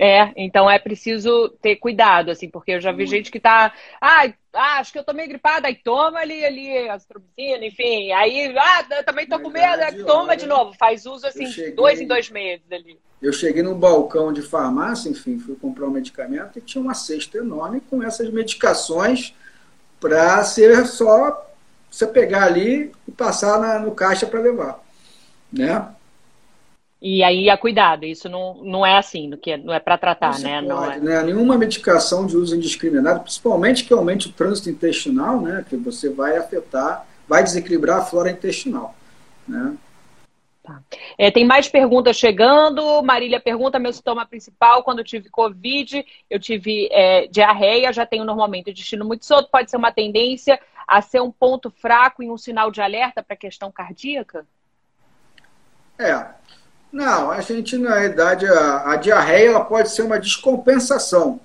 É, 0.00 0.32
então 0.36 0.70
é 0.70 0.78
preciso 0.78 1.48
ter 1.60 1.76
cuidado, 1.76 2.30
assim, 2.30 2.48
porque 2.48 2.72
eu 2.72 2.80
já 2.80 2.92
vi 2.92 3.06
gente 3.06 3.30
que 3.30 3.40
tá. 3.40 3.72
Ah, 4.00 4.32
acho 4.78 4.92
que 4.92 4.98
eu 4.98 5.04
tô 5.04 5.12
meio 5.12 5.28
gripada, 5.28 5.68
aí 5.68 5.74
toma 5.74 6.18
ali, 6.18 6.44
ali, 6.44 6.88
astrobicina, 6.88 7.64
enfim. 7.64 8.12
Aí, 8.12 8.54
ah, 8.56 8.84
eu 8.98 9.04
também 9.04 9.26
tô 9.26 9.38
com 9.38 9.50
medo, 9.50 10.04
toma 10.04 10.30
olha, 10.30 10.36
de 10.36 10.46
novo. 10.46 10.74
Faz 10.78 11.06
uso, 11.06 11.26
assim, 11.26 11.46
cheguei, 11.46 11.72
dois 11.72 12.00
em 12.00 12.06
dois 12.06 12.30
meses 12.30 12.64
ali. 12.70 12.98
Eu 13.20 13.32
cheguei 13.32 13.62
num 13.62 13.78
balcão 13.78 14.32
de 14.32 14.42
farmácia, 14.42 15.08
enfim, 15.08 15.38
fui 15.38 15.56
comprar 15.56 15.86
um 15.86 15.90
medicamento 15.90 16.58
e 16.58 16.62
tinha 16.62 16.82
uma 16.82 16.94
cesta 16.94 17.38
enorme 17.38 17.80
com 17.88 18.02
essas 18.02 18.30
medicações 18.30 19.34
para 19.98 20.44
ser 20.44 20.86
só 20.86 21.50
você 21.90 22.06
pegar 22.06 22.44
ali 22.44 22.92
e 23.08 23.12
passar 23.12 23.58
na, 23.58 23.78
no 23.78 23.92
caixa 23.92 24.26
para 24.26 24.40
levar, 24.40 24.82
né? 25.52 25.94
E 27.00 27.22
aí 27.22 27.50
a 27.50 27.56
cuidado, 27.58 28.04
isso 28.04 28.28
não, 28.28 28.54
não 28.64 28.86
é 28.86 28.96
assim, 28.96 29.30
que 29.36 29.56
não 29.58 29.74
é 29.74 29.78
para 29.78 29.98
tratar, 29.98 30.38
né? 30.38 30.62
Pode, 30.62 30.68
não 30.68 30.90
é... 30.90 30.98
né? 30.98 31.22
Nenhuma 31.22 31.58
medicação 31.58 32.26
de 32.26 32.36
uso 32.36 32.56
indiscriminado, 32.56 33.20
principalmente 33.20 33.84
que 33.84 33.92
aumente 33.92 34.28
o 34.28 34.32
trânsito 34.32 34.70
intestinal, 34.70 35.40
né? 35.40 35.64
Que 35.68 35.76
você 35.76 36.08
vai 36.08 36.36
afetar, 36.36 37.06
vai 37.28 37.42
desequilibrar 37.42 37.98
a 37.98 38.04
flora 38.04 38.30
intestinal, 38.30 38.94
né? 39.46 39.76
Tá. 40.62 40.80
É, 41.18 41.30
tem 41.30 41.44
mais 41.44 41.68
perguntas 41.68 42.16
chegando. 42.16 43.02
Marília 43.02 43.38
pergunta: 43.38 43.78
meu 43.78 43.92
sintoma 43.92 44.24
principal 44.24 44.82
quando 44.82 45.00
eu 45.00 45.04
tive 45.04 45.28
Covid, 45.28 46.04
eu 46.30 46.40
tive 46.40 46.88
é, 46.90 47.26
diarreia, 47.26 47.92
já 47.92 48.06
tenho 48.06 48.24
normalmente 48.24 48.68
o 48.68 48.70
intestino 48.70 49.04
muito 49.04 49.26
solto, 49.26 49.50
pode 49.50 49.70
ser 49.70 49.76
uma 49.76 49.92
tendência 49.92 50.58
a 50.88 51.02
ser 51.02 51.20
um 51.20 51.30
ponto 51.30 51.70
fraco 51.70 52.22
e 52.22 52.30
um 52.30 52.38
sinal 52.38 52.70
de 52.70 52.80
alerta 52.80 53.22
para 53.22 53.34
a 53.34 53.38
questão 53.38 53.70
cardíaca? 53.70 54.46
É, 55.98 56.28
não, 56.94 57.32
a 57.32 57.40
gente, 57.40 57.76
na 57.76 57.98
realidade, 57.98 58.46
a, 58.46 58.92
a 58.92 58.96
diarreia 58.96 59.48
ela 59.48 59.64
pode 59.64 59.90
ser 59.90 60.02
uma 60.02 60.16
descompensação, 60.16 61.40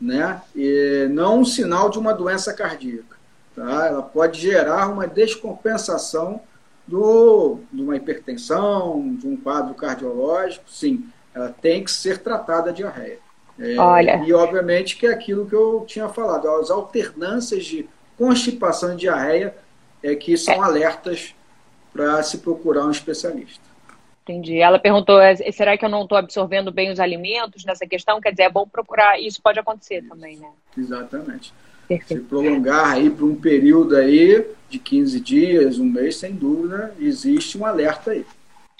né? 0.00 0.40
E 0.54 1.08
não 1.10 1.40
um 1.40 1.44
sinal 1.44 1.90
de 1.90 1.98
uma 1.98 2.14
doença 2.14 2.54
cardíaca. 2.54 3.16
Tá? 3.56 3.88
Ela 3.88 4.02
pode 4.02 4.40
gerar 4.40 4.86
uma 4.86 5.08
descompensação 5.08 6.40
do, 6.86 7.58
de 7.72 7.82
uma 7.82 7.96
hipertensão, 7.96 9.16
de 9.16 9.26
um 9.26 9.36
quadro 9.36 9.74
cardiológico, 9.74 10.70
sim. 10.70 11.04
Ela 11.34 11.48
tem 11.48 11.82
que 11.82 11.90
ser 11.90 12.18
tratada 12.18 12.70
a 12.70 12.72
diarreia. 12.72 13.18
É, 13.58 13.76
Olha. 13.76 14.22
E, 14.24 14.32
obviamente, 14.32 14.96
que 14.96 15.08
é 15.08 15.10
aquilo 15.10 15.44
que 15.46 15.56
eu 15.56 15.84
tinha 15.88 16.08
falado, 16.08 16.48
as 16.48 16.70
alternâncias 16.70 17.64
de 17.64 17.88
constipação 18.16 18.94
e 18.94 18.96
diarreia 18.96 19.56
é 20.04 20.14
que 20.14 20.36
são 20.36 20.54
é. 20.54 20.60
alertas 20.60 21.34
para 21.92 22.22
se 22.22 22.38
procurar 22.38 22.84
um 22.84 22.92
especialista. 22.92 23.73
Entendi. 24.24 24.58
Ela 24.58 24.78
perguntou: 24.78 25.20
é, 25.20 25.36
será 25.52 25.76
que 25.76 25.84
eu 25.84 25.88
não 25.88 26.02
estou 26.02 26.16
absorvendo 26.16 26.72
bem 26.72 26.90
os 26.90 26.98
alimentos 26.98 27.64
nessa 27.64 27.86
questão? 27.86 28.20
Quer 28.20 28.30
dizer, 28.30 28.44
é 28.44 28.50
bom 28.50 28.66
procurar. 28.66 29.20
Isso 29.20 29.40
pode 29.40 29.60
acontecer 29.60 29.98
isso. 29.98 30.08
também, 30.08 30.36
né? 30.38 30.48
Exatamente. 30.76 31.52
Perfeito. 31.86 32.22
Se 32.22 32.28
prolongar 32.28 32.92
aí 32.92 33.10
para 33.10 33.26
um 33.26 33.36
período 33.36 33.94
aí 33.94 34.46
de 34.70 34.78
15 34.78 35.20
dias, 35.20 35.78
um 35.78 35.84
mês, 35.84 36.16
sem 36.16 36.32
dúvida, 36.32 36.94
existe 36.98 37.58
um 37.58 37.66
alerta 37.66 38.12
aí. 38.12 38.24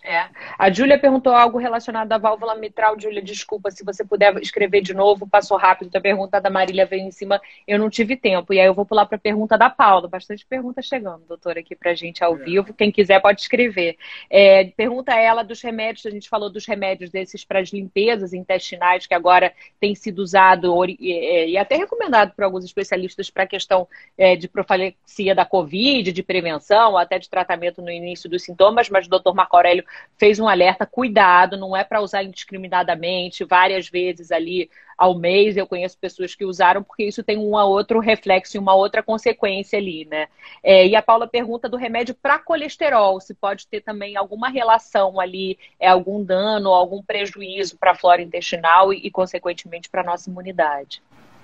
É. 0.07 0.29
A 0.59 0.71
Júlia 0.71 0.99
perguntou 0.99 1.33
algo 1.33 1.57
relacionado 1.57 2.13
à 2.13 2.19
válvula 2.19 2.55
mitral. 2.55 3.01
Júlia, 3.01 3.23
desculpa, 3.23 3.71
se 3.71 3.83
você 3.83 4.05
puder 4.05 4.37
escrever 4.37 4.83
de 4.83 4.93
novo, 4.93 5.27
passou 5.27 5.57
rápido. 5.57 5.97
A 5.97 6.01
pergunta 6.01 6.39
da 6.39 6.51
Marília 6.51 6.85
veio 6.85 7.05
em 7.05 7.11
cima, 7.11 7.41
eu 7.67 7.79
não 7.79 7.89
tive 7.89 8.15
tempo. 8.15 8.53
E 8.53 8.61
aí 8.61 8.67
eu 8.67 8.75
vou 8.75 8.85
pular 8.85 9.07
para 9.07 9.17
a 9.17 9.19
pergunta 9.19 9.57
da 9.57 9.71
Paula. 9.71 10.07
Bastante 10.07 10.45
pergunta 10.45 10.83
chegando, 10.83 11.25
doutora, 11.27 11.61
aqui 11.61 11.75
para 11.75 11.93
a 11.93 11.95
gente 11.95 12.23
ao 12.23 12.37
é. 12.37 12.39
vivo. 12.39 12.75
Quem 12.75 12.93
quiser 12.93 13.19
pode 13.19 13.41
escrever. 13.41 13.97
É, 14.29 14.65
pergunta 14.77 15.15
ela 15.15 15.43
dos 15.43 15.63
remédios, 15.63 16.05
a 16.05 16.11
gente 16.11 16.29
falou 16.29 16.51
dos 16.51 16.67
remédios 16.67 17.09
desses 17.09 17.43
para 17.43 17.61
as 17.61 17.71
limpezas 17.71 18.35
intestinais, 18.35 19.07
que 19.07 19.15
agora 19.15 19.55
tem 19.81 19.95
sido 19.95 20.19
usado 20.19 20.85
e, 20.85 21.51
e 21.53 21.57
até 21.57 21.77
recomendado 21.77 22.35
por 22.35 22.45
alguns 22.45 22.67
especialistas 22.67 23.31
para 23.31 23.45
a 23.45 23.47
questão 23.47 23.89
é, 24.19 24.37
de 24.37 24.49
profilaxia 24.49 25.35
da 25.35 25.47
Covid, 25.47 26.13
de 26.13 26.23
prevenção, 26.23 26.99
até 26.99 27.19
de 27.19 27.31
tratamento 27.31 27.81
no 27.81 27.91
início 27.91 28.29
dos 28.29 28.43
sintomas, 28.43 28.91
mas 28.91 29.07
o 29.07 29.11
doutor 29.11 29.35
Marco 29.35 29.57
Aurélio 29.57 29.85
fez 30.17 30.39
um 30.39 30.49
alerta, 30.49 30.87
cuidado, 30.87 31.57
não 31.57 31.77
é 31.77 31.85
para 31.85 32.01
usar 32.01 32.23
indiscriminadamente, 32.23 33.45
várias 33.45 33.89
vezes 33.89 34.31
ali 34.31 34.71
ao 34.97 35.19
mês. 35.19 35.57
Eu 35.57 35.67
conheço 35.67 35.99
pessoas 35.99 36.35
que 36.35 36.45
usaram, 36.45 36.83
porque 36.83 37.05
isso 37.05 37.23
tem 37.23 37.37
um 37.37 37.55
outro 37.55 37.99
reflexo 37.99 38.57
e 38.57 38.61
uma 38.61 38.75
outra 38.75 39.03
consequência 39.03 39.79
ali, 39.79 40.07
né? 40.11 40.29
É, 40.63 40.87
e 40.87 40.95
a 40.95 41.03
Paula 41.03 41.27
pergunta 41.27 41.69
do 41.69 41.77
remédio 41.77 42.15
para 42.15 42.39
colesterol, 42.39 43.21
se 43.21 43.35
pode 43.35 43.67
ter 43.67 43.81
também 43.81 44.17
alguma 44.17 44.49
relação 44.49 45.21
ali, 45.21 45.59
é 45.79 45.89
algum 45.89 46.23
dano, 46.23 46.71
algum 46.71 47.03
prejuízo 47.03 47.77
para 47.77 47.93
a 47.93 47.97
flora 47.97 48.23
intestinal 48.23 48.93
e, 48.93 49.07
e 49.07 49.11
consequentemente, 49.11 49.91
para 49.91 50.01
a 50.03 50.05
nossa 50.05 50.31
imunidade. 50.31 51.03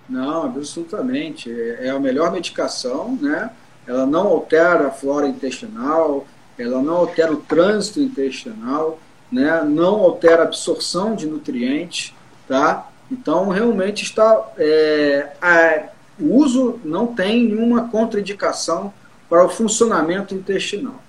Não, 0.09 0.45
absolutamente. 0.45 1.51
É 1.79 1.91
a 1.91 1.99
melhor 1.99 2.33
medicação, 2.33 3.17
né? 3.21 3.51
Ela 3.87 4.07
não 4.07 4.27
altera 4.27 4.89
a 4.89 4.91
flora 4.91 5.27
intestinal, 5.27 6.27
ela 6.63 6.83
não 6.83 6.97
altera 6.97 7.33
o 7.33 7.39
trânsito 7.39 8.01
intestinal, 8.01 8.99
né? 9.31 9.63
não 9.63 10.01
altera 10.01 10.43
a 10.43 10.45
absorção 10.45 11.15
de 11.15 11.27
nutrientes, 11.27 12.15
tá? 12.47 12.91
Então, 13.11 13.49
realmente 13.49 14.05
está. 14.05 14.53
É, 14.57 15.33
a, 15.43 15.89
o 16.19 16.37
uso 16.37 16.79
não 16.85 17.09
tem 17.09 17.47
nenhuma 17.47 17.89
contraindicação 17.89 18.93
para 19.29 19.45
o 19.45 19.49
funcionamento 19.49 20.35
intestinal. 20.35 21.03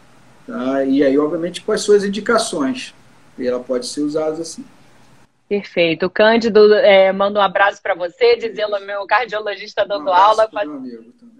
Tá? 0.47 0.83
E 0.83 1.03
aí, 1.03 1.17
obviamente, 1.17 1.61
com 1.61 1.71
as 1.71 1.81
suas 1.81 2.03
indicações. 2.03 2.93
E 3.37 3.47
ela 3.47 3.59
pode 3.59 3.87
ser 3.87 4.01
usada 4.01 4.41
assim. 4.41 4.65
Perfeito. 5.51 6.05
O 6.05 6.09
Cândido 6.09 6.73
é, 6.75 7.11
manda 7.11 7.37
um 7.37 7.43
abraço 7.43 7.81
para 7.81 7.93
você, 7.93 8.37
dizendo 8.37 8.79
meu 8.85 9.05
cardiologista 9.05 9.85
dando 9.85 10.09
um 10.09 10.13
aula. 10.13 10.49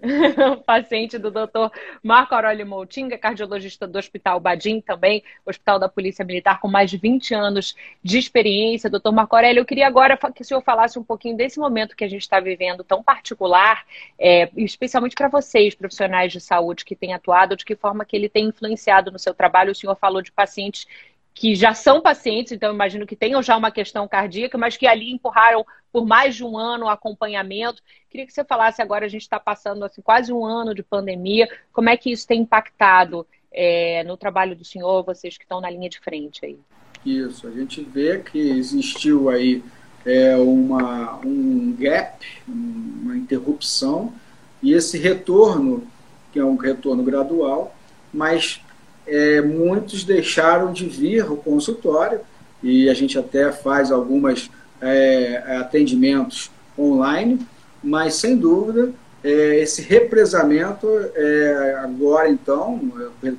paciente 0.66 1.16
do 1.16 1.30
doutor 1.30 1.70
Marco 2.02 2.34
Aurélio 2.34 2.66
Moutinga, 2.66 3.16
cardiologista 3.16 3.86
do 3.86 3.98
Hospital 3.98 4.38
Badim 4.38 4.80
também, 4.80 5.22
Hospital 5.46 5.78
da 5.78 5.88
Polícia 5.88 6.24
Militar, 6.24 6.60
com 6.60 6.68
mais 6.68 6.90
de 6.90 6.98
20 6.98 7.34
anos 7.34 7.74
de 8.02 8.18
experiência. 8.18 8.90
Doutor 8.90 9.12
Marco 9.12 9.34
Aurélio, 9.34 9.60
eu 9.60 9.64
queria 9.64 9.86
agora 9.86 10.18
que 10.34 10.42
o 10.42 10.44
senhor 10.44 10.60
falasse 10.60 10.98
um 10.98 11.04
pouquinho 11.04 11.34
desse 11.34 11.58
momento 11.58 11.96
que 11.96 12.04
a 12.04 12.08
gente 12.08 12.22
está 12.22 12.38
vivendo 12.38 12.84
tão 12.84 13.02
particular, 13.02 13.86
é, 14.18 14.50
especialmente 14.56 15.14
para 15.14 15.28
vocês, 15.28 15.74
profissionais 15.74 16.32
de 16.32 16.40
saúde 16.40 16.84
que 16.84 16.96
têm 16.96 17.14
atuado, 17.14 17.56
de 17.56 17.64
que 17.64 17.76
forma 17.76 18.04
que 18.04 18.14
ele 18.14 18.28
tem 18.28 18.48
influenciado 18.48 19.10
no 19.10 19.18
seu 19.18 19.32
trabalho. 19.32 19.72
O 19.72 19.74
senhor 19.74 19.96
falou 19.96 20.20
de 20.20 20.32
pacientes 20.32 20.86
que 21.34 21.54
já 21.54 21.74
são 21.74 22.00
pacientes, 22.00 22.52
então 22.52 22.72
imagino 22.72 23.06
que 23.06 23.16
tenham 23.16 23.42
já 23.42 23.56
uma 23.56 23.70
questão 23.70 24.06
cardíaca, 24.06 24.58
mas 24.58 24.76
que 24.76 24.86
ali 24.86 25.10
empurraram 25.10 25.64
por 25.90 26.06
mais 26.06 26.34
de 26.34 26.44
um 26.44 26.56
ano 26.58 26.86
o 26.86 26.88
acompanhamento. 26.88 27.82
Queria 28.10 28.26
que 28.26 28.32
você 28.32 28.44
falasse 28.44 28.82
agora, 28.82 29.06
a 29.06 29.08
gente 29.08 29.22
está 29.22 29.40
passando 29.40 29.84
assim, 29.84 30.02
quase 30.02 30.32
um 30.32 30.44
ano 30.44 30.74
de 30.74 30.82
pandemia, 30.82 31.48
como 31.72 31.88
é 31.88 31.96
que 31.96 32.12
isso 32.12 32.26
tem 32.26 32.42
impactado 32.42 33.26
é, 33.50 34.04
no 34.04 34.16
trabalho 34.16 34.56
do 34.56 34.64
senhor, 34.64 35.04
vocês 35.04 35.36
que 35.36 35.44
estão 35.44 35.60
na 35.60 35.70
linha 35.70 35.88
de 35.88 36.00
frente 36.00 36.44
aí? 36.44 36.58
Isso, 37.04 37.46
a 37.46 37.50
gente 37.50 37.82
vê 37.82 38.18
que 38.18 38.38
existiu 38.38 39.28
aí 39.28 39.62
é, 40.04 40.36
uma, 40.36 41.18
um 41.24 41.74
gap, 41.78 42.24
uma 42.46 43.16
interrupção, 43.16 44.12
e 44.62 44.72
esse 44.72 44.98
retorno, 44.98 45.86
que 46.32 46.38
é 46.38 46.44
um 46.44 46.56
retorno 46.56 47.02
gradual, 47.02 47.74
mas 48.12 48.60
é, 49.06 49.40
muitos 49.40 50.04
deixaram 50.04 50.72
de 50.72 50.86
vir 50.86 51.22
ao 51.22 51.36
consultório 51.36 52.20
e 52.62 52.88
a 52.88 52.94
gente 52.94 53.18
até 53.18 53.50
faz 53.50 53.90
alguns 53.90 54.50
é, 54.80 55.42
atendimentos 55.58 56.50
online, 56.78 57.40
mas 57.82 58.14
sem 58.14 58.36
dúvida 58.36 58.92
é, 59.24 59.60
esse 59.60 59.82
represamento 59.82 60.88
é, 61.14 61.76
agora 61.82 62.28
então, 62.28 62.80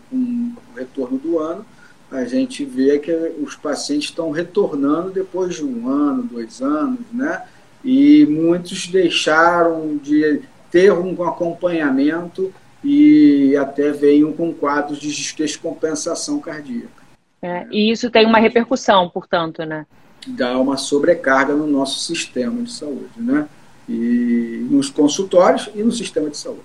com 0.10 0.18
o 0.20 0.78
retorno 0.78 1.18
do 1.18 1.40
ano, 1.40 1.66
a 2.10 2.24
gente 2.26 2.64
vê 2.64 3.00
que 3.00 3.12
os 3.42 3.56
pacientes 3.56 4.10
estão 4.10 4.32
retornando 4.32 5.10
depois 5.10 5.56
de 5.56 5.66
um 5.66 5.90
ano, 5.90 6.24
dois 6.24 6.62
anos, 6.62 7.00
né? 7.12 7.44
E 7.84 8.26
muitos 8.28 8.88
deixaram 8.88 9.98
de 9.98 10.42
ter 10.72 10.94
um 10.94 11.22
acompanhamento 11.24 12.54
e 12.84 13.56
até 13.56 13.92
venham 13.92 14.34
com 14.34 14.54
quadros 14.54 15.00
de 15.00 15.10
descompensação 15.36 16.40
cardíaca. 16.40 17.04
É, 17.42 17.66
e 17.72 17.92
isso 17.92 18.10
tem 18.10 18.26
uma 18.26 18.40
repercussão, 18.40 19.10
portanto, 19.10 19.64
né? 19.66 19.86
Dá 20.26 20.58
uma 20.58 20.78
sobrecarga 20.78 21.54
no 21.54 21.68
nosso 21.68 22.00
sistema 22.00 22.62
de 22.62 22.72
saúde, 22.72 23.12
né? 23.18 23.48
E 23.88 24.66
nos 24.70 24.90
consultórios 24.90 25.70
e 25.76 25.84
no 25.84 25.92
sistema 25.92 26.30
de 26.30 26.38
saúde. 26.38 26.62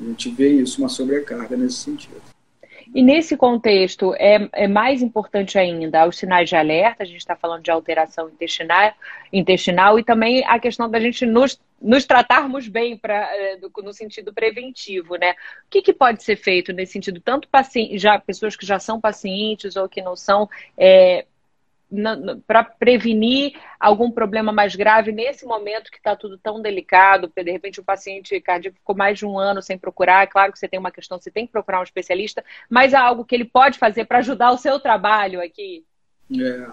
A 0.00 0.04
gente 0.04 0.30
vê 0.30 0.48
isso, 0.48 0.80
uma 0.80 0.88
sobrecarga 0.88 1.56
nesse 1.56 1.76
sentido. 1.76 2.34
E 2.94 3.02
nesse 3.02 3.36
contexto, 3.36 4.14
é, 4.14 4.48
é 4.52 4.68
mais 4.68 5.02
importante 5.02 5.58
ainda 5.58 6.06
os 6.06 6.16
sinais 6.16 6.48
de 6.48 6.56
alerta, 6.56 7.02
a 7.02 7.06
gente 7.06 7.18
está 7.18 7.34
falando 7.34 7.62
de 7.62 7.70
alteração 7.70 8.28
intestinal, 8.28 8.92
intestinal 9.32 9.98
e 9.98 10.04
também 10.04 10.44
a 10.46 10.58
questão 10.58 10.88
da 10.88 11.00
gente 11.00 11.26
nos, 11.26 11.58
nos 11.80 12.04
tratarmos 12.04 12.68
bem 12.68 12.96
pra, 12.96 13.14
é, 13.36 13.58
no 13.82 13.92
sentido 13.92 14.32
preventivo, 14.32 15.16
né? 15.16 15.32
O 15.32 15.70
que, 15.70 15.82
que 15.82 15.92
pode 15.92 16.22
ser 16.22 16.36
feito 16.36 16.72
nesse 16.72 16.92
sentido? 16.92 17.20
Tanto 17.20 17.48
já, 17.94 18.18
pessoas 18.18 18.56
que 18.56 18.64
já 18.64 18.78
são 18.78 19.00
pacientes 19.00 19.76
ou 19.76 19.88
que 19.88 20.00
não 20.00 20.16
são, 20.16 20.48
é, 20.78 21.26
para 22.46 22.64
prevenir 22.64 23.52
algum 23.78 24.10
problema 24.10 24.52
mais 24.52 24.74
grave 24.74 25.12
nesse 25.12 25.44
momento 25.44 25.90
que 25.90 25.98
está 25.98 26.16
tudo 26.16 26.38
tão 26.38 26.60
delicado, 26.60 27.30
de 27.34 27.50
repente 27.50 27.80
o 27.80 27.84
paciente 27.84 28.40
cardíaco 28.40 28.78
ficou 28.78 28.96
mais 28.96 29.18
de 29.18 29.26
um 29.26 29.38
ano 29.38 29.62
sem 29.62 29.78
procurar, 29.78 30.24
é 30.24 30.26
claro 30.26 30.52
que 30.52 30.58
você 30.58 30.66
tem 30.66 30.80
uma 30.80 30.90
questão, 30.90 31.20
você 31.20 31.30
tem 31.30 31.46
que 31.46 31.52
procurar 31.52 31.80
um 31.80 31.84
especialista, 31.84 32.44
mas 32.68 32.94
há 32.94 33.00
algo 33.00 33.24
que 33.24 33.34
ele 33.34 33.44
pode 33.44 33.78
fazer 33.78 34.06
para 34.06 34.18
ajudar 34.18 34.50
o 34.50 34.58
seu 34.58 34.80
trabalho 34.80 35.40
aqui? 35.40 35.84
É, 36.40 36.66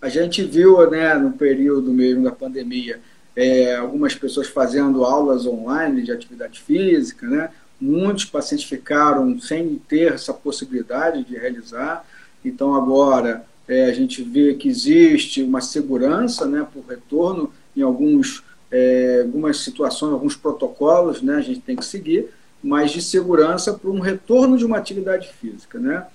a 0.00 0.08
gente 0.08 0.42
viu, 0.42 0.90
né, 0.90 1.14
no 1.14 1.32
período 1.32 1.92
mesmo 1.92 2.24
da 2.24 2.32
pandemia, 2.32 3.00
é, 3.36 3.76
algumas 3.76 4.14
pessoas 4.14 4.48
fazendo 4.48 5.04
aulas 5.04 5.46
online 5.46 6.02
de 6.02 6.10
atividade 6.10 6.62
física, 6.62 7.26
né? 7.28 7.50
Muitos 7.78 8.24
pacientes 8.24 8.66
ficaram 8.66 9.38
sem 9.38 9.76
ter 9.86 10.14
essa 10.14 10.32
possibilidade 10.32 11.22
de 11.24 11.36
realizar. 11.36 12.06
Então 12.42 12.74
agora 12.74 13.44
é, 13.68 13.84
a 13.84 13.92
gente 13.92 14.22
vê 14.22 14.54
que 14.54 14.68
existe 14.68 15.42
uma 15.42 15.60
segurança 15.60 16.46
né, 16.46 16.66
por 16.72 16.84
retorno 16.88 17.52
em 17.76 17.82
alguns, 17.82 18.42
é, 18.70 19.20
algumas 19.24 19.58
situações, 19.58 20.12
alguns 20.12 20.34
protocolos, 20.34 21.20
né, 21.20 21.34
a 21.34 21.42
gente 21.42 21.60
tem 21.60 21.76
que 21.76 21.84
seguir, 21.84 22.30
mas 22.62 22.90
de 22.92 23.02
segurança 23.02 23.74
para 23.74 23.90
um 23.90 24.00
retorno 24.00 24.56
de 24.56 24.64
uma 24.64 24.78
atividade 24.78 25.28
física. 25.34 25.78
Né? 25.78 26.06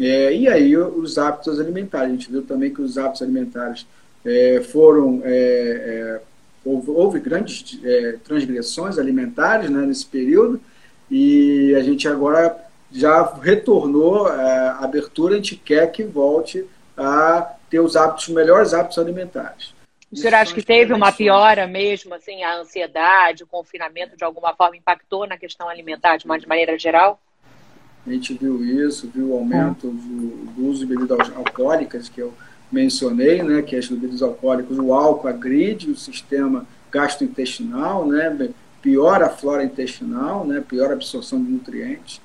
É, 0.00 0.34
e 0.34 0.48
aí 0.48 0.74
os 0.74 1.18
hábitos 1.18 1.60
alimentares, 1.60 2.08
a 2.08 2.12
gente 2.12 2.30
viu 2.30 2.42
também 2.42 2.72
que 2.72 2.80
os 2.80 2.96
hábitos 2.96 3.20
alimentares 3.20 3.86
é, 4.24 4.62
foram. 4.62 5.20
É, 6.64 6.68
é, 6.68 6.72
houve, 6.72 6.90
houve, 6.90 7.20
grandes 7.20 7.78
transgressões 8.24 8.98
alimentares 8.98 9.70
né, 9.70 9.84
nesse 9.86 10.06
período, 10.06 10.60
e 11.10 11.74
a 11.76 11.82
gente 11.82 12.08
agora 12.08 12.56
já 12.90 13.22
retornou 13.40 14.26
a 14.26 14.78
abertura, 14.80 15.34
a 15.34 15.36
gente 15.36 15.56
quer 15.56 15.90
que 15.90 16.02
volte 16.02 16.66
a 16.96 17.54
ter 17.70 17.80
os 17.80 17.96
hábitos, 17.96 18.28
melhores 18.28 18.74
hábitos 18.74 18.98
alimentares. 18.98 19.72
O 20.10 20.16
senhor 20.16 20.34
acha 20.34 20.54
que 20.54 20.62
teve 20.62 20.92
uma 20.92 21.10
piora 21.10 21.66
mesmo, 21.66 22.14
assim, 22.14 22.42
a 22.42 22.58
ansiedade, 22.58 23.44
o 23.44 23.46
confinamento 23.46 24.14
de 24.14 24.22
alguma 24.22 24.54
forma 24.54 24.76
impactou 24.76 25.26
na 25.26 25.38
questão 25.38 25.70
alimentar 25.70 26.18
de, 26.18 26.26
uma, 26.26 26.38
de 26.38 26.46
maneira 26.46 26.78
geral? 26.78 27.18
A 28.06 28.10
gente 28.10 28.34
viu 28.34 28.62
isso, 28.62 29.08
viu 29.08 29.30
o 29.30 29.38
aumento 29.38 29.88
do, 29.88 30.52
do 30.52 30.66
uso 30.66 30.80
de 30.80 30.86
bebidas 30.86 31.30
alcoólicas, 31.34 32.10
que 32.10 32.20
é 32.20 32.28
mencionei, 32.72 33.42
né, 33.42 33.62
que 33.62 33.76
as 33.76 33.86
bebidas 33.86 34.22
alcoólicas, 34.22 34.78
o 34.78 34.94
álcool 34.94 35.28
agride 35.28 35.90
o 35.90 35.96
sistema 35.96 36.66
gastrointestinal, 36.90 38.06
né, 38.06 38.50
piora 38.80 39.26
a 39.26 39.30
flora 39.30 39.62
intestinal, 39.62 40.44
né, 40.46 40.62
piora 40.66 40.90
a 40.90 40.94
absorção 40.94 41.42
de 41.42 41.50
nutrientes. 41.50 42.20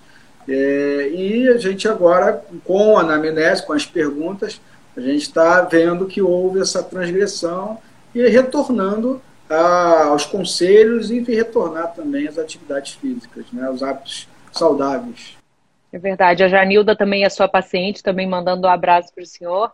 É, 0.48 1.12
e 1.14 1.48
a 1.50 1.58
gente 1.58 1.88
agora, 1.88 2.44
com 2.64 2.98
a 2.98 3.02
anamnese, 3.02 3.66
com 3.66 3.74
as 3.74 3.86
perguntas, 3.86 4.62
a 4.96 5.02
gente 5.02 5.24
está 5.24 5.62
vendo 5.62 6.08
que 6.08 6.22
houve 6.22 6.62
essa 6.62 6.82
transgressão 6.82 7.78
e 8.16 8.26
retornando 8.28 9.22
a, 9.50 10.06
aos 10.06 10.26
conselhos 10.26 11.12
e 11.12 11.20
retornar 11.20 11.94
também 11.94 12.28
às 12.28 12.38
atividades 12.38 12.94
físicas, 12.94 13.46
né, 13.52 13.68
aos 13.68 13.84
hábitos 13.84 14.28
saudáveis. 14.52 15.37
É 15.98 16.00
verdade. 16.00 16.44
A 16.44 16.48
Janilda 16.48 16.96
também 16.96 17.24
é 17.24 17.30
sua 17.30 17.48
paciente, 17.48 18.04
também 18.04 18.28
mandando 18.28 18.68
um 18.68 18.70
abraço 18.70 19.12
para 19.12 19.24
o 19.24 19.26
senhor. 19.26 19.72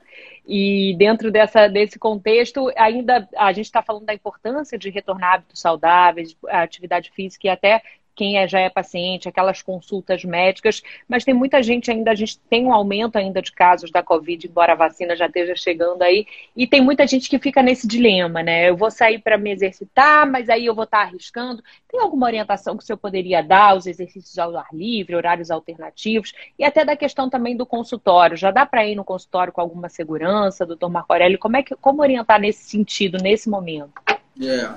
E 0.47 0.95
dentro 0.97 1.29
dessa, 1.29 1.67
desse 1.67 1.99
contexto, 1.99 2.71
ainda 2.77 3.27
a 3.35 3.51
gente 3.51 3.65
está 3.65 3.81
falando 3.81 4.05
da 4.05 4.13
importância 4.13 4.77
de 4.77 4.89
retornar 4.89 5.33
hábitos 5.35 5.59
saudáveis, 5.59 6.35
atividade 6.47 7.11
física 7.11 7.47
e 7.47 7.49
até 7.49 7.81
quem 8.15 8.37
é, 8.37 8.47
já 8.47 8.59
é 8.59 8.69
paciente, 8.69 9.27
aquelas 9.27 9.61
consultas 9.61 10.23
médicas, 10.23 10.81
mas 11.07 11.23
tem 11.23 11.33
muita 11.33 11.61
gente 11.63 11.89
ainda, 11.89 12.11
a 12.11 12.15
gente 12.15 12.39
tem 12.49 12.65
um 12.65 12.73
aumento 12.73 13.17
ainda 13.17 13.41
de 13.41 13.51
casos 13.51 13.91
da 13.91 14.03
Covid, 14.03 14.47
embora 14.47 14.73
a 14.73 14.75
vacina 14.75 15.15
já 15.15 15.25
esteja 15.25 15.55
chegando 15.55 16.01
aí, 16.01 16.25
e 16.55 16.67
tem 16.67 16.81
muita 16.81 17.05
gente 17.07 17.29
que 17.29 17.39
fica 17.39 17.61
nesse 17.61 17.87
dilema, 17.87 18.43
né? 18.43 18.69
Eu 18.69 18.77
vou 18.77 18.91
sair 18.91 19.19
para 19.19 19.37
me 19.37 19.51
exercitar, 19.51 20.29
mas 20.29 20.49
aí 20.49 20.65
eu 20.65 20.75
vou 20.75 20.83
estar 20.83 20.99
tá 20.99 21.03
arriscando. 21.03 21.63
Tem 21.89 21.99
alguma 21.99 22.27
orientação 22.27 22.77
que 22.77 22.83
o 22.83 22.85
senhor 22.85 22.97
poderia 22.97 23.41
dar, 23.41 23.75
os 23.75 23.87
exercícios 23.87 24.37
ao 24.37 24.55
ar 24.57 24.67
livre, 24.73 25.15
horários 25.15 25.51
alternativos, 25.51 26.33
e 26.57 26.63
até 26.63 26.85
da 26.85 26.95
questão 26.95 27.29
também 27.29 27.55
do 27.55 27.65
consultório? 27.65 28.37
Já 28.37 28.51
dá 28.51 28.65
para 28.65 28.85
ir 28.85 28.95
no 28.95 29.03
consultório 29.03 29.53
com 29.53 29.61
alguma 29.61 29.89
segurança, 29.89 30.65
doutor 30.65 30.89
Marco 30.89 31.13
Aurélio? 31.13 31.39
Como, 31.39 31.57
é 31.57 31.63
que, 31.63 31.75
como 31.75 32.01
orientar 32.01 32.39
nesse 32.39 32.63
sentido, 32.69 33.17
nesse 33.17 33.49
momento? 33.49 33.93
É, 34.41 34.69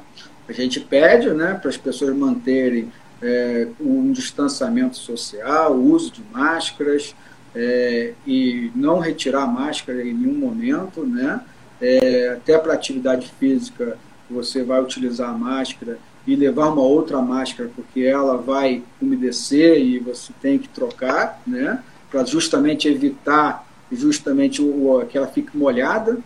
a 0.48 0.52
gente 0.52 0.80
pede 0.80 1.30
né, 1.30 1.54
para 1.54 1.70
as 1.70 1.76
pessoas 1.76 2.14
manterem 2.14 2.92
é, 3.22 3.68
um 3.80 4.12
distanciamento 4.12 4.96
social, 4.96 5.72
o 5.72 5.92
uso 5.92 6.12
de 6.12 6.22
máscaras 6.32 7.14
é, 7.54 8.12
e 8.26 8.70
não 8.74 8.98
retirar 8.98 9.46
máscara 9.46 10.02
em 10.02 10.12
nenhum 10.12 10.34
momento, 10.34 11.04
né? 11.06 11.40
É, 11.80 12.30
até 12.36 12.58
para 12.58 12.72
atividade 12.72 13.30
física 13.38 13.98
você 14.28 14.62
vai 14.62 14.80
utilizar 14.82 15.30
a 15.30 15.38
máscara 15.38 15.98
e 16.26 16.34
levar 16.34 16.68
uma 16.70 16.82
outra 16.82 17.20
máscara 17.20 17.70
porque 17.74 18.00
ela 18.00 18.36
vai 18.36 18.82
umedecer 19.00 19.78
e 19.78 19.98
você 19.98 20.32
tem 20.40 20.58
que 20.58 20.68
trocar, 20.68 21.40
né? 21.46 21.82
Para 22.10 22.24
justamente 22.24 22.88
evitar 22.88 23.66
justamente 23.90 24.60
o, 24.60 25.04
que 25.08 25.16
ela 25.16 25.28
fique 25.28 25.56
molhada. 25.56 26.18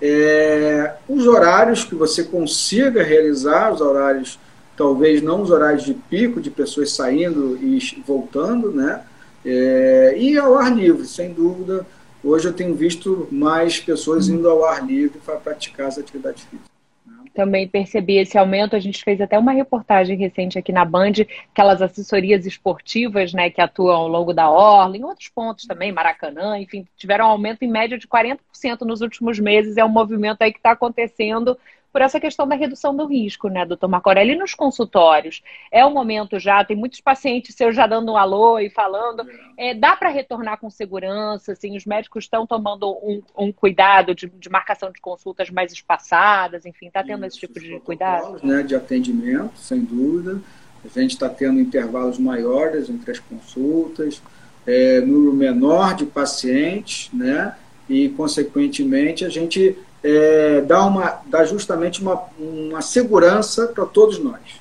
É, 0.00 0.94
os 1.08 1.26
horários 1.26 1.84
que 1.84 1.94
você 1.94 2.22
consiga 2.22 3.02
realizar, 3.02 3.72
os 3.72 3.80
horários 3.80 4.38
talvez 4.76 5.22
não 5.22 5.42
os 5.42 5.50
horários 5.50 5.84
de 5.84 5.94
pico 5.94 6.40
de 6.40 6.50
pessoas 6.50 6.92
saindo 6.92 7.56
e 7.56 7.78
voltando, 8.06 8.70
né? 8.70 9.02
É, 9.44 10.14
e 10.18 10.36
ao 10.36 10.56
ar 10.56 10.74
livre, 10.74 11.06
sem 11.06 11.32
dúvida. 11.32 11.86
Hoje 12.22 12.48
eu 12.48 12.52
tenho 12.52 12.74
visto 12.74 13.28
mais 13.30 13.78
pessoas 13.78 14.28
indo 14.28 14.48
ao 14.50 14.64
ar 14.64 14.84
livre 14.84 15.20
para 15.24 15.36
praticar 15.36 15.86
as 15.86 15.96
atividades 15.96 16.42
físicas. 16.42 16.68
Né? 17.06 17.14
Também 17.32 17.68
percebi 17.68 18.16
esse 18.16 18.36
aumento. 18.36 18.74
A 18.74 18.80
gente 18.80 19.04
fez 19.04 19.20
até 19.20 19.38
uma 19.38 19.52
reportagem 19.52 20.18
recente 20.18 20.58
aqui 20.58 20.72
na 20.72 20.84
Band, 20.84 21.12
aquelas 21.52 21.80
assessorias 21.80 22.44
esportivas 22.44 23.32
né, 23.32 23.48
que 23.48 23.60
atuam 23.60 23.94
ao 23.94 24.08
longo 24.08 24.34
da 24.34 24.50
Orla, 24.50 24.96
em 24.96 25.04
outros 25.04 25.28
pontos 25.28 25.66
também, 25.66 25.92
Maracanã, 25.92 26.58
enfim, 26.58 26.84
tiveram 26.96 27.26
um 27.26 27.28
aumento 27.28 27.62
em 27.62 27.68
média 27.68 27.96
de 27.96 28.08
40% 28.08 28.38
nos 28.80 29.00
últimos 29.00 29.38
meses. 29.38 29.76
É 29.76 29.84
um 29.84 29.88
movimento 29.88 30.42
aí 30.42 30.52
que 30.52 30.58
está 30.58 30.72
acontecendo 30.72 31.56
por 31.96 32.02
essa 32.02 32.20
questão 32.20 32.46
da 32.46 32.54
redução 32.54 32.94
do 32.94 33.06
risco, 33.06 33.48
né, 33.48 33.64
doutor 33.64 33.88
Marco 33.88 34.10
Aurélio? 34.10 34.38
Nos 34.38 34.52
consultórios? 34.52 35.42
É 35.72 35.82
o 35.82 35.90
momento 35.90 36.38
já, 36.38 36.62
tem 36.62 36.76
muitos 36.76 37.00
pacientes 37.00 37.54
seus 37.54 37.74
já 37.74 37.86
dando 37.86 38.12
um 38.12 38.18
alô 38.18 38.58
e 38.58 38.68
falando. 38.68 39.26
É, 39.56 39.72
dá 39.72 39.96
para 39.96 40.10
retornar 40.10 40.60
com 40.60 40.68
segurança? 40.68 41.52
Assim, 41.52 41.74
os 41.74 41.86
médicos 41.86 42.24
estão 42.24 42.46
tomando 42.46 42.86
um, 43.02 43.22
um 43.34 43.50
cuidado 43.50 44.14
de, 44.14 44.26
de, 44.26 44.50
marcação 44.50 44.92
de 44.92 45.00
consultas 45.00 45.48
mais 45.48 45.72
espaçadas, 45.72 46.66
enfim, 46.66 46.88
está 46.88 47.02
tendo 47.02 47.24
Isso, 47.24 47.38
esse 47.38 47.46
tipo 47.46 47.58
de 47.58 47.80
cuidado? 47.80 48.46
Né, 48.46 48.62
de 48.62 48.74
atendimento, 48.74 49.56
sem 49.56 49.80
dúvida. 49.80 50.38
A 50.84 51.00
gente 51.00 51.12
está 51.12 51.30
tendo 51.30 51.58
intervalos 51.58 52.18
maiores 52.18 52.90
entre 52.90 53.10
as 53.10 53.20
consultas, 53.20 54.20
é, 54.66 55.00
número 55.00 55.32
menor 55.32 55.94
de 55.94 56.04
pacientes, 56.04 57.08
né? 57.10 57.56
E, 57.88 58.10
consequentemente, 58.10 59.24
a 59.24 59.30
gente 59.30 59.78
é, 60.08 60.60
dá, 60.60 60.84
uma, 60.86 61.20
dá 61.26 61.44
justamente 61.44 62.00
uma, 62.00 62.22
uma 62.38 62.80
segurança 62.80 63.66
para 63.66 63.84
todos 63.84 64.20
nós, 64.20 64.60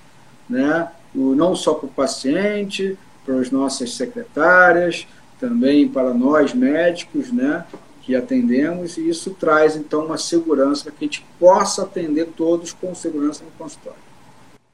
né? 0.50 0.90
O, 1.14 1.36
não 1.36 1.56
só 1.56 1.76
para 1.76 1.86
o 1.86 1.90
paciente, 1.90 2.98
para 3.24 3.36
as 3.36 3.52
nossas 3.52 3.94
secretárias, 3.94 5.08
também 5.40 5.88
para 5.88 6.16
nós 6.16 6.52
médicos, 6.52 7.32
né? 7.32 7.64
Que 8.02 8.16
atendemos, 8.16 8.98
e 8.98 9.08
isso 9.08 9.36
traz 9.36 9.76
então 9.76 10.06
uma 10.06 10.18
segurança 10.18 10.86
para 10.86 10.94
que 10.94 11.06
a 11.06 11.08
gente 11.08 11.26
possa 11.40 11.84
atender 11.84 12.26
todos 12.36 12.74
com 12.74 12.96
segurança 12.96 13.44
no 13.44 13.52
consultório. 13.52 14.00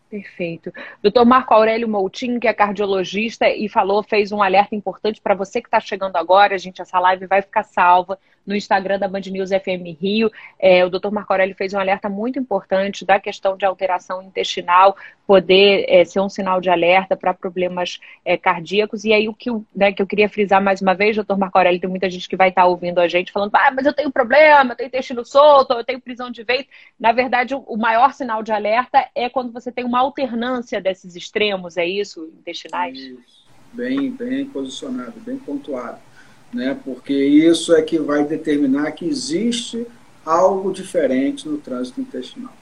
Perfeito. 0.10 0.73
Doutor 1.01 1.25
Marco 1.25 1.53
Aurélio 1.53 1.88
Moutinho, 1.88 2.39
que 2.39 2.47
é 2.47 2.53
cardiologista 2.53 3.49
e 3.49 3.67
falou, 3.69 4.03
fez 4.03 4.31
um 4.31 4.41
alerta 4.41 4.75
importante 4.75 5.21
para 5.21 5.36
você 5.36 5.62
que 5.62 5.67
está 5.67 5.79
chegando 5.79 6.15
agora. 6.17 6.57
Gente, 6.57 6.81
essa 6.81 6.99
live 6.99 7.27
vai 7.27 7.41
ficar 7.41 7.63
salva 7.63 8.17
no 8.45 8.56
Instagram 8.56 8.99
da 8.99 9.08
Band 9.08 9.21
News 9.27 9.49
FM 9.49 9.99
Rio. 9.99 10.32
É, 10.60 10.86
o 10.86 10.89
doutor 10.89 11.12
Marco 11.12 11.32
Aurélio 11.32 11.56
fez 11.56 11.73
um 11.73 11.80
alerta 11.80 12.10
muito 12.10 12.39
importante 12.39 13.06
da 13.06 13.19
questão 13.19 13.56
de 13.56 13.65
alteração 13.65 14.21
intestinal 14.21 14.95
poder 15.25 15.86
é, 15.88 16.04
ser 16.04 16.19
um 16.19 16.27
sinal 16.27 16.60
de 16.60 16.69
alerta 16.69 17.15
para 17.15 17.34
problemas 17.34 17.99
é, 18.25 18.36
cardíacos. 18.36 19.06
E 19.06 19.13
aí 19.13 19.30
o 19.30 19.34
que, 19.34 19.49
né, 19.75 19.91
que 19.91 20.01
eu 20.01 20.08
queria 20.08 20.27
frisar 20.27 20.62
mais 20.62 20.82
uma 20.82 20.93
vez, 20.93 21.15
doutor 21.15 21.38
Marco 21.38 21.58
Aurélio, 21.58 21.80
tem 21.80 21.89
muita 21.89 22.10
gente 22.10 22.27
que 22.27 22.36
vai 22.36 22.49
estar 22.49 22.63
tá 22.63 22.67
ouvindo 22.67 22.99
a 22.99 23.08
gente 23.08 23.32
falando, 23.32 23.56
ah, 23.56 23.71
mas 23.71 23.86
eu 23.86 23.93
tenho 23.93 24.12
problema, 24.12 24.73
eu 24.73 24.75
tenho 24.75 24.88
intestino 24.88 25.23
solto, 25.23 25.73
eu 25.73 25.84
tenho 25.84 26.01
prisão 26.01 26.30
de 26.30 26.43
ventre. 26.43 26.67
Na 26.99 27.12
verdade, 27.12 27.56
o, 27.56 27.60
o 27.60 27.77
maior 27.77 28.13
sinal 28.13 28.43
de 28.43 28.51
alerta 28.51 29.08
é 29.15 29.30
quando 29.30 29.51
você 29.51 29.71
tem 29.71 29.86
uma 29.86 29.99
alternância 29.99 30.82
desses 30.82 31.15
extremos, 31.15 31.77
é 31.77 31.86
isso, 31.86 32.30
intestinais? 32.39 32.97
Isso. 32.97 33.41
Bem, 33.71 34.12
bem 34.12 34.45
posicionado, 34.47 35.13
bem 35.21 35.38
pontuado 35.38 36.11
né? 36.53 36.77
porque 36.83 37.13
isso 37.13 37.75
é 37.75 37.81
que 37.81 37.97
vai 37.97 38.23
determinar 38.23 38.91
que 38.91 39.05
existe 39.05 39.85
algo 40.25 40.71
diferente 40.71 41.47
no 41.47 41.57
trânsito 41.57 42.01
intestinal. 42.01 42.53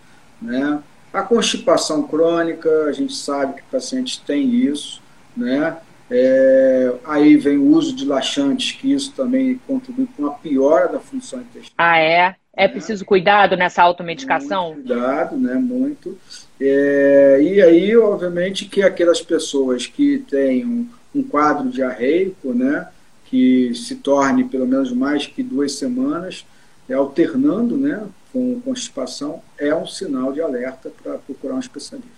Né? 0.42 0.82
A 1.12 1.22
constipação 1.22 2.04
crônica, 2.04 2.86
a 2.86 2.92
gente 2.92 3.14
sabe 3.16 3.56
que 3.56 3.64
pacientes 3.72 4.18
têm 4.18 4.54
isso, 4.54 5.02
né? 5.36 5.78
É, 6.12 6.92
aí 7.06 7.38
vem 7.38 7.58
o 7.58 7.68
uso 7.68 7.96
de 7.96 8.04
laxantes, 8.04 8.72
que 8.72 8.92
isso 8.92 9.12
também 9.14 9.60
contribui 9.68 10.08
com 10.18 10.26
a 10.26 10.32
piora 10.32 10.88
da 10.88 11.00
função 11.00 11.40
intestinal. 11.42 11.74
Ah, 11.78 12.00
é? 12.00 12.36
É 12.56 12.68
preciso 12.68 13.06
cuidado 13.06 13.56
nessa 13.56 13.84
automedicação? 13.84 14.74
Muito 14.74 14.88
cuidado, 14.88 15.38
né? 15.38 15.54
Muito. 15.54 16.18
É, 16.60 17.40
e 17.42 17.62
aí, 17.62 17.96
obviamente, 17.96 18.66
que 18.66 18.82
aquelas 18.82 19.22
pessoas 19.22 19.86
que 19.86 20.18
têm 20.30 20.66
um, 20.66 20.88
um 21.16 21.24
quadro 21.24 21.70
diarreico, 21.70 22.54
né? 22.54 22.88
Que 23.30 23.74
se 23.76 23.96
torne 23.96 24.44
pelo 24.44 24.68
menos 24.68 24.92
mais 24.92 25.28
que 25.28 25.44
duas 25.44 25.74
semanas, 25.74 26.46
é, 26.90 26.94
alternando 26.94 27.78
né, 27.78 28.08
com 28.34 28.60
constipação, 28.62 29.42
é 29.58 29.74
um 29.74 29.86
sinal 29.86 30.34
de 30.34 30.42
alerta 30.42 30.92
para 31.04 31.18
procurar 31.20 31.56
um 31.56 31.60
especialista. 31.60 32.10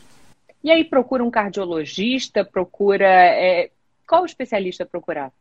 E 0.63 0.71
aí 0.71 0.84
procura 0.84 1.24
um 1.24 1.32
cardiologista, 1.32 2.45
procura. 2.45 3.06
É, 3.08 3.69
qual 4.08 4.26
especialista 4.26 4.86
procurar? 4.86 5.32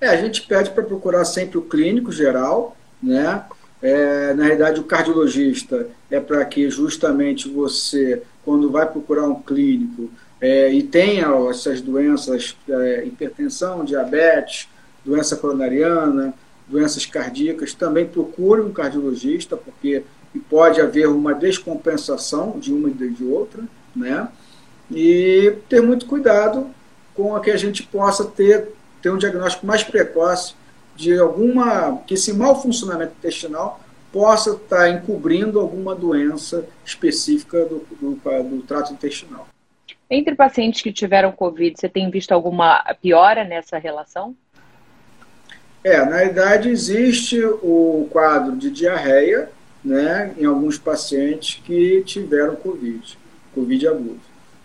É, 0.00 0.08
a 0.08 0.16
gente 0.16 0.42
pede 0.42 0.70
para 0.70 0.82
procurar 0.82 1.24
sempre 1.24 1.58
o 1.58 1.62
clínico 1.62 2.10
geral, 2.10 2.76
né? 3.02 3.44
É, 3.82 4.32
na 4.34 4.44
realidade, 4.44 4.80
o 4.80 4.84
cardiologista 4.84 5.88
é 6.10 6.20
para 6.20 6.44
que 6.44 6.70
justamente 6.70 7.48
você, 7.48 8.22
quando 8.44 8.70
vai 8.70 8.88
procurar 8.88 9.26
um 9.26 9.42
clínico 9.42 10.08
é, 10.40 10.72
e 10.72 10.82
tenha 10.82 11.28
essas 11.50 11.80
doenças, 11.80 12.56
é, 12.68 13.04
hipertensão, 13.04 13.84
diabetes, 13.84 14.68
doença 15.04 15.36
coronariana, 15.36 16.34
doenças 16.68 17.06
cardíacas, 17.06 17.74
também 17.74 18.06
procure 18.06 18.60
um 18.60 18.72
cardiologista, 18.72 19.56
porque 19.56 20.04
pode 20.48 20.80
haver 20.80 21.08
uma 21.08 21.34
descompensação 21.34 22.58
de 22.58 22.72
uma 22.72 22.88
e 22.88 23.10
de 23.10 23.24
outra, 23.24 23.62
né? 23.94 24.28
E 24.90 25.56
ter 25.68 25.82
muito 25.82 26.06
cuidado 26.06 26.66
com 27.14 27.36
a 27.36 27.40
que 27.40 27.50
a 27.50 27.56
gente 27.56 27.82
possa 27.82 28.24
ter, 28.24 28.68
ter 29.00 29.10
um 29.10 29.18
diagnóstico 29.18 29.66
mais 29.66 29.82
precoce 29.82 30.54
de 30.96 31.18
alguma, 31.18 31.98
que 32.06 32.14
esse 32.14 32.32
mau 32.32 32.60
funcionamento 32.60 33.14
intestinal 33.18 33.80
possa 34.12 34.50
estar 34.50 34.90
encobrindo 34.90 35.58
alguma 35.58 35.94
doença 35.94 36.66
específica 36.84 37.64
do, 37.64 37.86
do, 38.00 38.14
do 38.14 38.62
trato 38.62 38.92
intestinal. 38.92 39.48
Entre 40.10 40.34
pacientes 40.34 40.82
que 40.82 40.92
tiveram 40.92 41.32
Covid, 41.32 41.80
você 41.80 41.88
tem 41.88 42.10
visto 42.10 42.32
alguma 42.32 42.82
piora 43.00 43.44
nessa 43.44 43.78
relação? 43.78 44.36
É, 45.84 45.98
na 46.04 46.18
verdade 46.18 46.68
existe 46.68 47.42
o 47.44 48.06
quadro 48.10 48.56
de 48.56 48.70
diarreia, 48.70 49.50
né, 49.84 50.32
em 50.38 50.44
alguns 50.44 50.78
pacientes 50.78 51.60
que 51.64 52.02
tiveram 52.06 52.54
Covid, 52.54 53.18
Covid 53.52 53.88
agudo, 53.88 54.20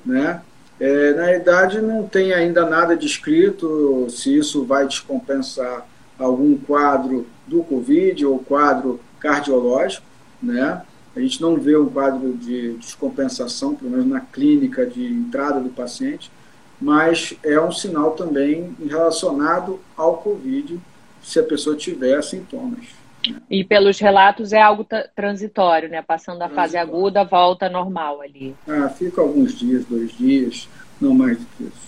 né? 0.06 0.42
É, 0.80 1.14
na 1.14 1.26
verdade 1.26 1.82
não 1.82 2.08
tem 2.08 2.34
ainda 2.34 2.70
nada 2.70 2.96
descrito 2.96 4.06
se 4.12 4.38
isso 4.38 4.64
vai 4.64 4.86
descompensar 4.86 5.88
algum 6.20 6.56
quadro 6.56 7.26
do 7.48 7.64
Covid 7.64 8.24
ou 8.28 8.38
quadro 8.38 9.00
cardiológico, 9.20 10.06
né? 10.42 10.84
A 11.16 11.20
gente 11.20 11.42
não 11.42 11.58
vê 11.58 11.76
um 11.76 11.90
quadro 11.90 12.34
de 12.34 12.74
descompensação, 12.74 13.74
pelo 13.74 13.90
menos 13.90 14.06
na 14.06 14.20
clínica 14.20 14.86
de 14.86 15.04
entrada 15.04 15.60
do 15.60 15.70
paciente, 15.70 16.32
mas 16.80 17.34
é 17.44 17.60
um 17.60 17.72
sinal 17.72 18.12
também 18.12 18.76
relacionado 18.88 19.80
ao 19.96 20.18
Covid, 20.18 20.80
se 21.28 21.40
a 21.40 21.44
pessoa 21.44 21.76
tiver 21.76 22.22
sintomas. 22.24 22.86
Né? 23.28 23.42
E 23.50 23.62
pelos 23.62 24.00
relatos 24.00 24.54
é 24.54 24.62
algo 24.62 24.88
transitório, 25.14 25.90
né? 25.90 26.02
Passando 26.02 26.42
a 26.42 26.48
fase 26.48 26.78
aguda, 26.78 27.26
volta 27.26 27.68
normal 27.68 28.22
ali. 28.22 28.56
Ah, 28.66 28.88
fica 28.88 29.20
alguns 29.20 29.54
dias, 29.60 29.84
dois 29.86 30.18
dias, 30.18 30.70
não 31.02 31.14
mais 31.14 31.38
do 31.38 31.46
que 31.58 31.64
isso. 31.66 31.88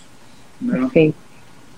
Né? 0.60 0.78
Perfeito. 0.78 1.29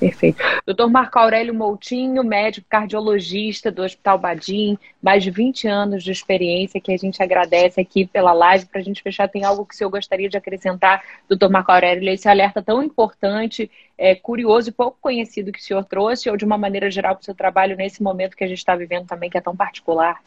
Perfeito. 0.03 0.43
Doutor 0.67 0.91
Marco 0.91 1.17
Aurélio 1.17 1.55
Moutinho, 1.55 2.25
médico 2.25 2.67
cardiologista 2.69 3.71
do 3.71 3.85
Hospital 3.85 4.19
Badim, 4.19 4.77
mais 5.01 5.23
de 5.23 5.31
20 5.31 5.69
anos 5.69 6.03
de 6.03 6.11
experiência, 6.11 6.81
que 6.81 6.93
a 6.93 6.97
gente 6.97 7.23
agradece 7.23 7.81
aqui 7.81 8.05
pela 8.05 8.33
live. 8.33 8.67
Para 8.67 8.81
a 8.81 8.83
gente 8.83 9.01
fechar, 9.01 9.29
tem 9.29 9.45
algo 9.45 9.65
que 9.65 9.75
o 9.75 9.77
senhor 9.77 9.91
gostaria 9.91 10.29
de 10.29 10.37
acrescentar, 10.37 11.05
doutor 11.29 11.49
Marco 11.49 11.71
Aurélio, 11.71 12.13
esse 12.13 12.29
alerta 12.29 12.61
tão 12.61 12.83
importante, 12.83 13.71
é, 13.97 14.17
curioso 14.17 14.71
e 14.71 14.73
pouco 14.73 14.99
conhecido 15.01 15.53
que 15.53 15.61
o 15.61 15.63
senhor 15.63 15.85
trouxe, 15.85 16.29
ou 16.29 16.37
de 16.37 16.45
uma 16.45 16.59
maneira 16.59 16.91
geral 16.91 17.15
para 17.15 17.23
o 17.23 17.25
seu 17.25 17.35
trabalho 17.35 17.77
nesse 17.77 18.03
momento 18.03 18.37
que 18.37 18.43
a 18.43 18.49
gente 18.49 18.59
está 18.59 18.75
vivendo 18.75 19.07
também, 19.07 19.31
que 19.31 19.39
é 19.39 19.41
tão 19.41 19.55
particular? 19.55 20.21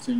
Sim. 0.00 0.18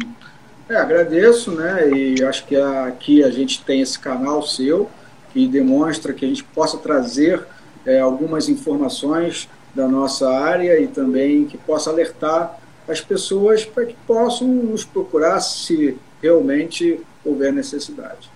É, 0.68 0.76
agradeço, 0.76 1.50
né? 1.50 1.90
E 1.90 2.22
acho 2.22 2.46
que 2.46 2.54
aqui 2.54 3.24
a 3.24 3.32
gente 3.32 3.64
tem 3.64 3.80
esse 3.80 3.98
canal 3.98 4.42
seu 4.42 4.88
que 5.32 5.48
demonstra 5.48 6.12
que 6.12 6.24
a 6.24 6.28
gente 6.28 6.44
possa 6.44 6.78
trazer 6.78 7.44
é, 7.86 8.00
algumas 8.00 8.48
informações 8.48 9.48
da 9.74 9.88
nossa 9.88 10.30
área 10.30 10.80
e 10.80 10.86
também 10.86 11.44
que 11.44 11.58
possa 11.58 11.90
alertar 11.90 12.58
as 12.86 13.00
pessoas 13.00 13.64
para 13.64 13.86
que 13.86 13.96
possam 14.06 14.46
nos 14.46 14.84
procurar 14.84 15.40
se 15.40 15.96
realmente 16.22 17.00
houver 17.24 17.52
necessidade. 17.52 18.33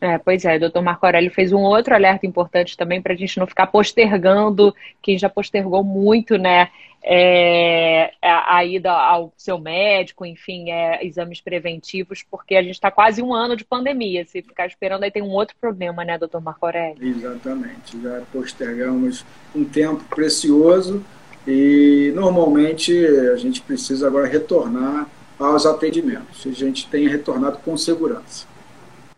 É, 0.00 0.16
pois 0.18 0.44
é, 0.44 0.56
o 0.56 0.60
doutor 0.60 0.82
Marco 0.82 1.04
Aurélio 1.04 1.30
fez 1.30 1.52
um 1.52 1.60
outro 1.60 1.94
alerta 1.94 2.26
importante 2.26 2.76
também 2.76 3.02
para 3.02 3.12
a 3.12 3.16
gente 3.16 3.38
não 3.38 3.46
ficar 3.46 3.66
postergando, 3.66 4.74
quem 5.02 5.18
já 5.18 5.28
postergou 5.28 5.82
muito, 5.82 6.38
né, 6.38 6.68
é, 7.02 8.12
a, 8.22 8.64
ida 8.64 8.92
ao 8.92 9.32
seu 9.36 9.58
médico, 9.58 10.24
enfim, 10.24 10.70
é, 10.70 11.04
exames 11.04 11.40
preventivos, 11.40 12.24
porque 12.30 12.54
a 12.54 12.62
gente 12.62 12.74
está 12.74 12.90
quase 12.90 13.22
um 13.22 13.34
ano 13.34 13.56
de 13.56 13.64
pandemia, 13.64 14.24
se 14.24 14.42
ficar 14.42 14.66
esperando 14.66 15.02
aí 15.02 15.10
tem 15.10 15.22
um 15.22 15.30
outro 15.30 15.56
problema, 15.60 16.04
né, 16.04 16.16
doutor 16.16 16.40
Marco 16.40 16.64
Aurélio? 16.66 17.02
Exatamente, 17.02 18.00
já 18.00 18.22
postergamos 18.32 19.24
um 19.54 19.64
tempo 19.64 20.04
precioso 20.04 21.04
e 21.46 22.12
normalmente 22.14 22.92
a 23.32 23.36
gente 23.36 23.60
precisa 23.62 24.06
agora 24.06 24.28
retornar 24.28 25.08
aos 25.38 25.66
atendimentos, 25.66 26.46
a 26.46 26.52
gente 26.52 26.88
tem 26.88 27.08
retornado 27.08 27.58
com 27.58 27.76
segurança. 27.76 28.46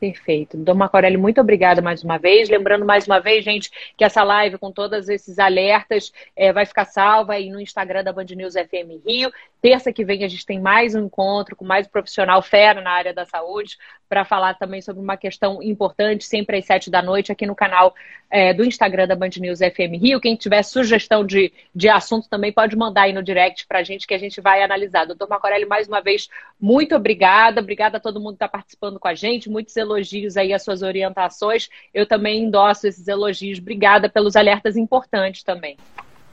Perfeito. 0.01 0.57
Dom 0.57 0.77
Marco 0.77 0.97
Aurélio, 0.97 1.21
muito 1.21 1.43
obrigada 1.43 1.83
mais 1.83 2.03
uma 2.03 2.17
vez. 2.17 2.49
Lembrando 2.49 2.87
mais 2.87 3.07
uma 3.07 3.21
vez, 3.21 3.45
gente, 3.45 3.71
que 3.99 4.03
essa 4.03 4.23
live 4.23 4.57
com 4.57 4.73
todos 4.73 5.11
esses 5.11 5.39
alertas 5.39 6.11
é, 6.35 6.55
vai 6.55 6.65
ficar 6.65 6.87
salva 6.87 7.35
aí 7.35 7.51
no 7.51 7.61
Instagram 7.61 8.03
da 8.03 8.11
Band 8.11 8.25
News 8.35 8.55
FM 8.55 9.05
Rio. 9.07 9.31
Terça 9.61 9.93
que 9.93 10.03
vem 10.03 10.25
a 10.25 10.29
gente 10.29 10.47
tem 10.47 10.59
mais 10.59 10.95
um 10.95 11.05
encontro 11.05 11.55
com 11.55 11.67
mais 11.67 11.87
um 11.87 11.91
profissional 11.91 12.41
fera 12.41 12.81
na 12.81 12.91
área 12.91 13.13
da 13.13 13.27
saúde 13.27 13.77
para 14.09 14.25
falar 14.25 14.55
também 14.55 14.81
sobre 14.81 15.03
uma 15.03 15.19
questão 15.19 15.63
importante, 15.63 16.25
sempre 16.25 16.57
às 16.57 16.65
sete 16.65 16.91
da 16.91 17.03
noite, 17.03 17.31
aqui 17.31 17.47
no 17.47 17.55
canal 17.55 17.95
é, 18.31 18.55
do 18.55 18.65
Instagram 18.65 19.07
da 19.07 19.15
Band 19.15 19.31
News 19.37 19.59
FM 19.59 20.01
Rio. 20.01 20.21
Quem 20.21 20.35
tiver 20.35 20.63
sugestão 20.63 21.25
de, 21.27 21.53
de 21.75 21.91
assunto 21.91 22.29
também 22.29 22.51
pode 22.51 22.75
mandar 22.75 23.03
aí 23.03 23.13
no 23.13 23.23
direct 23.23 23.67
para 23.67 23.81
a 23.81 23.83
gente 23.83 24.07
que 24.07 24.15
a 24.15 24.19
gente 24.19 24.41
vai 24.41 24.63
analisar. 24.63 25.05
Doutor 25.05 25.29
Marco 25.29 25.47
Aurélio, 25.47 25.69
mais 25.69 25.87
uma 25.87 26.01
vez, 26.01 26.29
muito 26.59 26.97
obrigada. 26.97 27.61
Obrigada 27.61 27.99
a 27.99 28.01
todo 28.01 28.19
mundo 28.19 28.31
que 28.31 28.37
está 28.37 28.49
participando 28.49 28.99
com 28.99 29.09
a 29.09 29.15
gente. 29.15 29.51
Muitos 29.51 29.77
elogios 29.77 29.90
aí 30.37 30.53
às 30.53 30.63
suas 30.63 30.83
orientações. 30.83 31.69
Eu 31.93 32.07
também 32.07 32.45
endosso 32.45 32.87
esses 32.87 33.07
elogios. 33.09 33.59
Obrigada 33.59 34.09
pelos 34.09 34.37
alertas 34.37 34.77
importantes 34.77 35.43
também. 35.43 35.77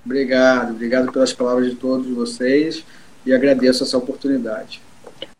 Obrigado, 0.05 0.71
obrigado 0.71 1.11
pelas 1.11 1.33
palavras 1.33 1.69
de 1.69 1.75
todos 1.75 2.07
vocês 2.07 2.85
e 3.25 3.33
agradeço 3.33 3.83
essa 3.83 3.97
oportunidade. 3.97 4.81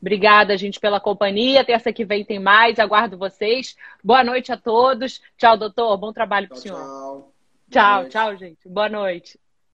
Obrigada, 0.01 0.57
gente, 0.57 0.80
pela 0.80 0.99
companhia. 0.99 1.63
Terça 1.63 1.91
que 1.93 2.05
vem 2.05 2.24
tem 2.24 2.39
mais. 2.39 2.80
Aguardo 2.80 3.18
vocês. 3.18 3.76
Boa 4.03 4.24
noite 4.24 4.51
a 4.51 4.57
todos. 4.57 5.22
Tchau, 5.38 5.57
doutor. 5.57 5.97
Bom 5.97 6.11
trabalho 6.11 6.47
para 6.47 6.57
o 6.57 6.59
senhor. 6.59 6.80
Tchau, 7.70 8.03
tchau, 8.03 8.09
tchau, 8.09 8.38
gente. 8.38 8.68
Boa 8.68 8.89
noite. 8.89 9.39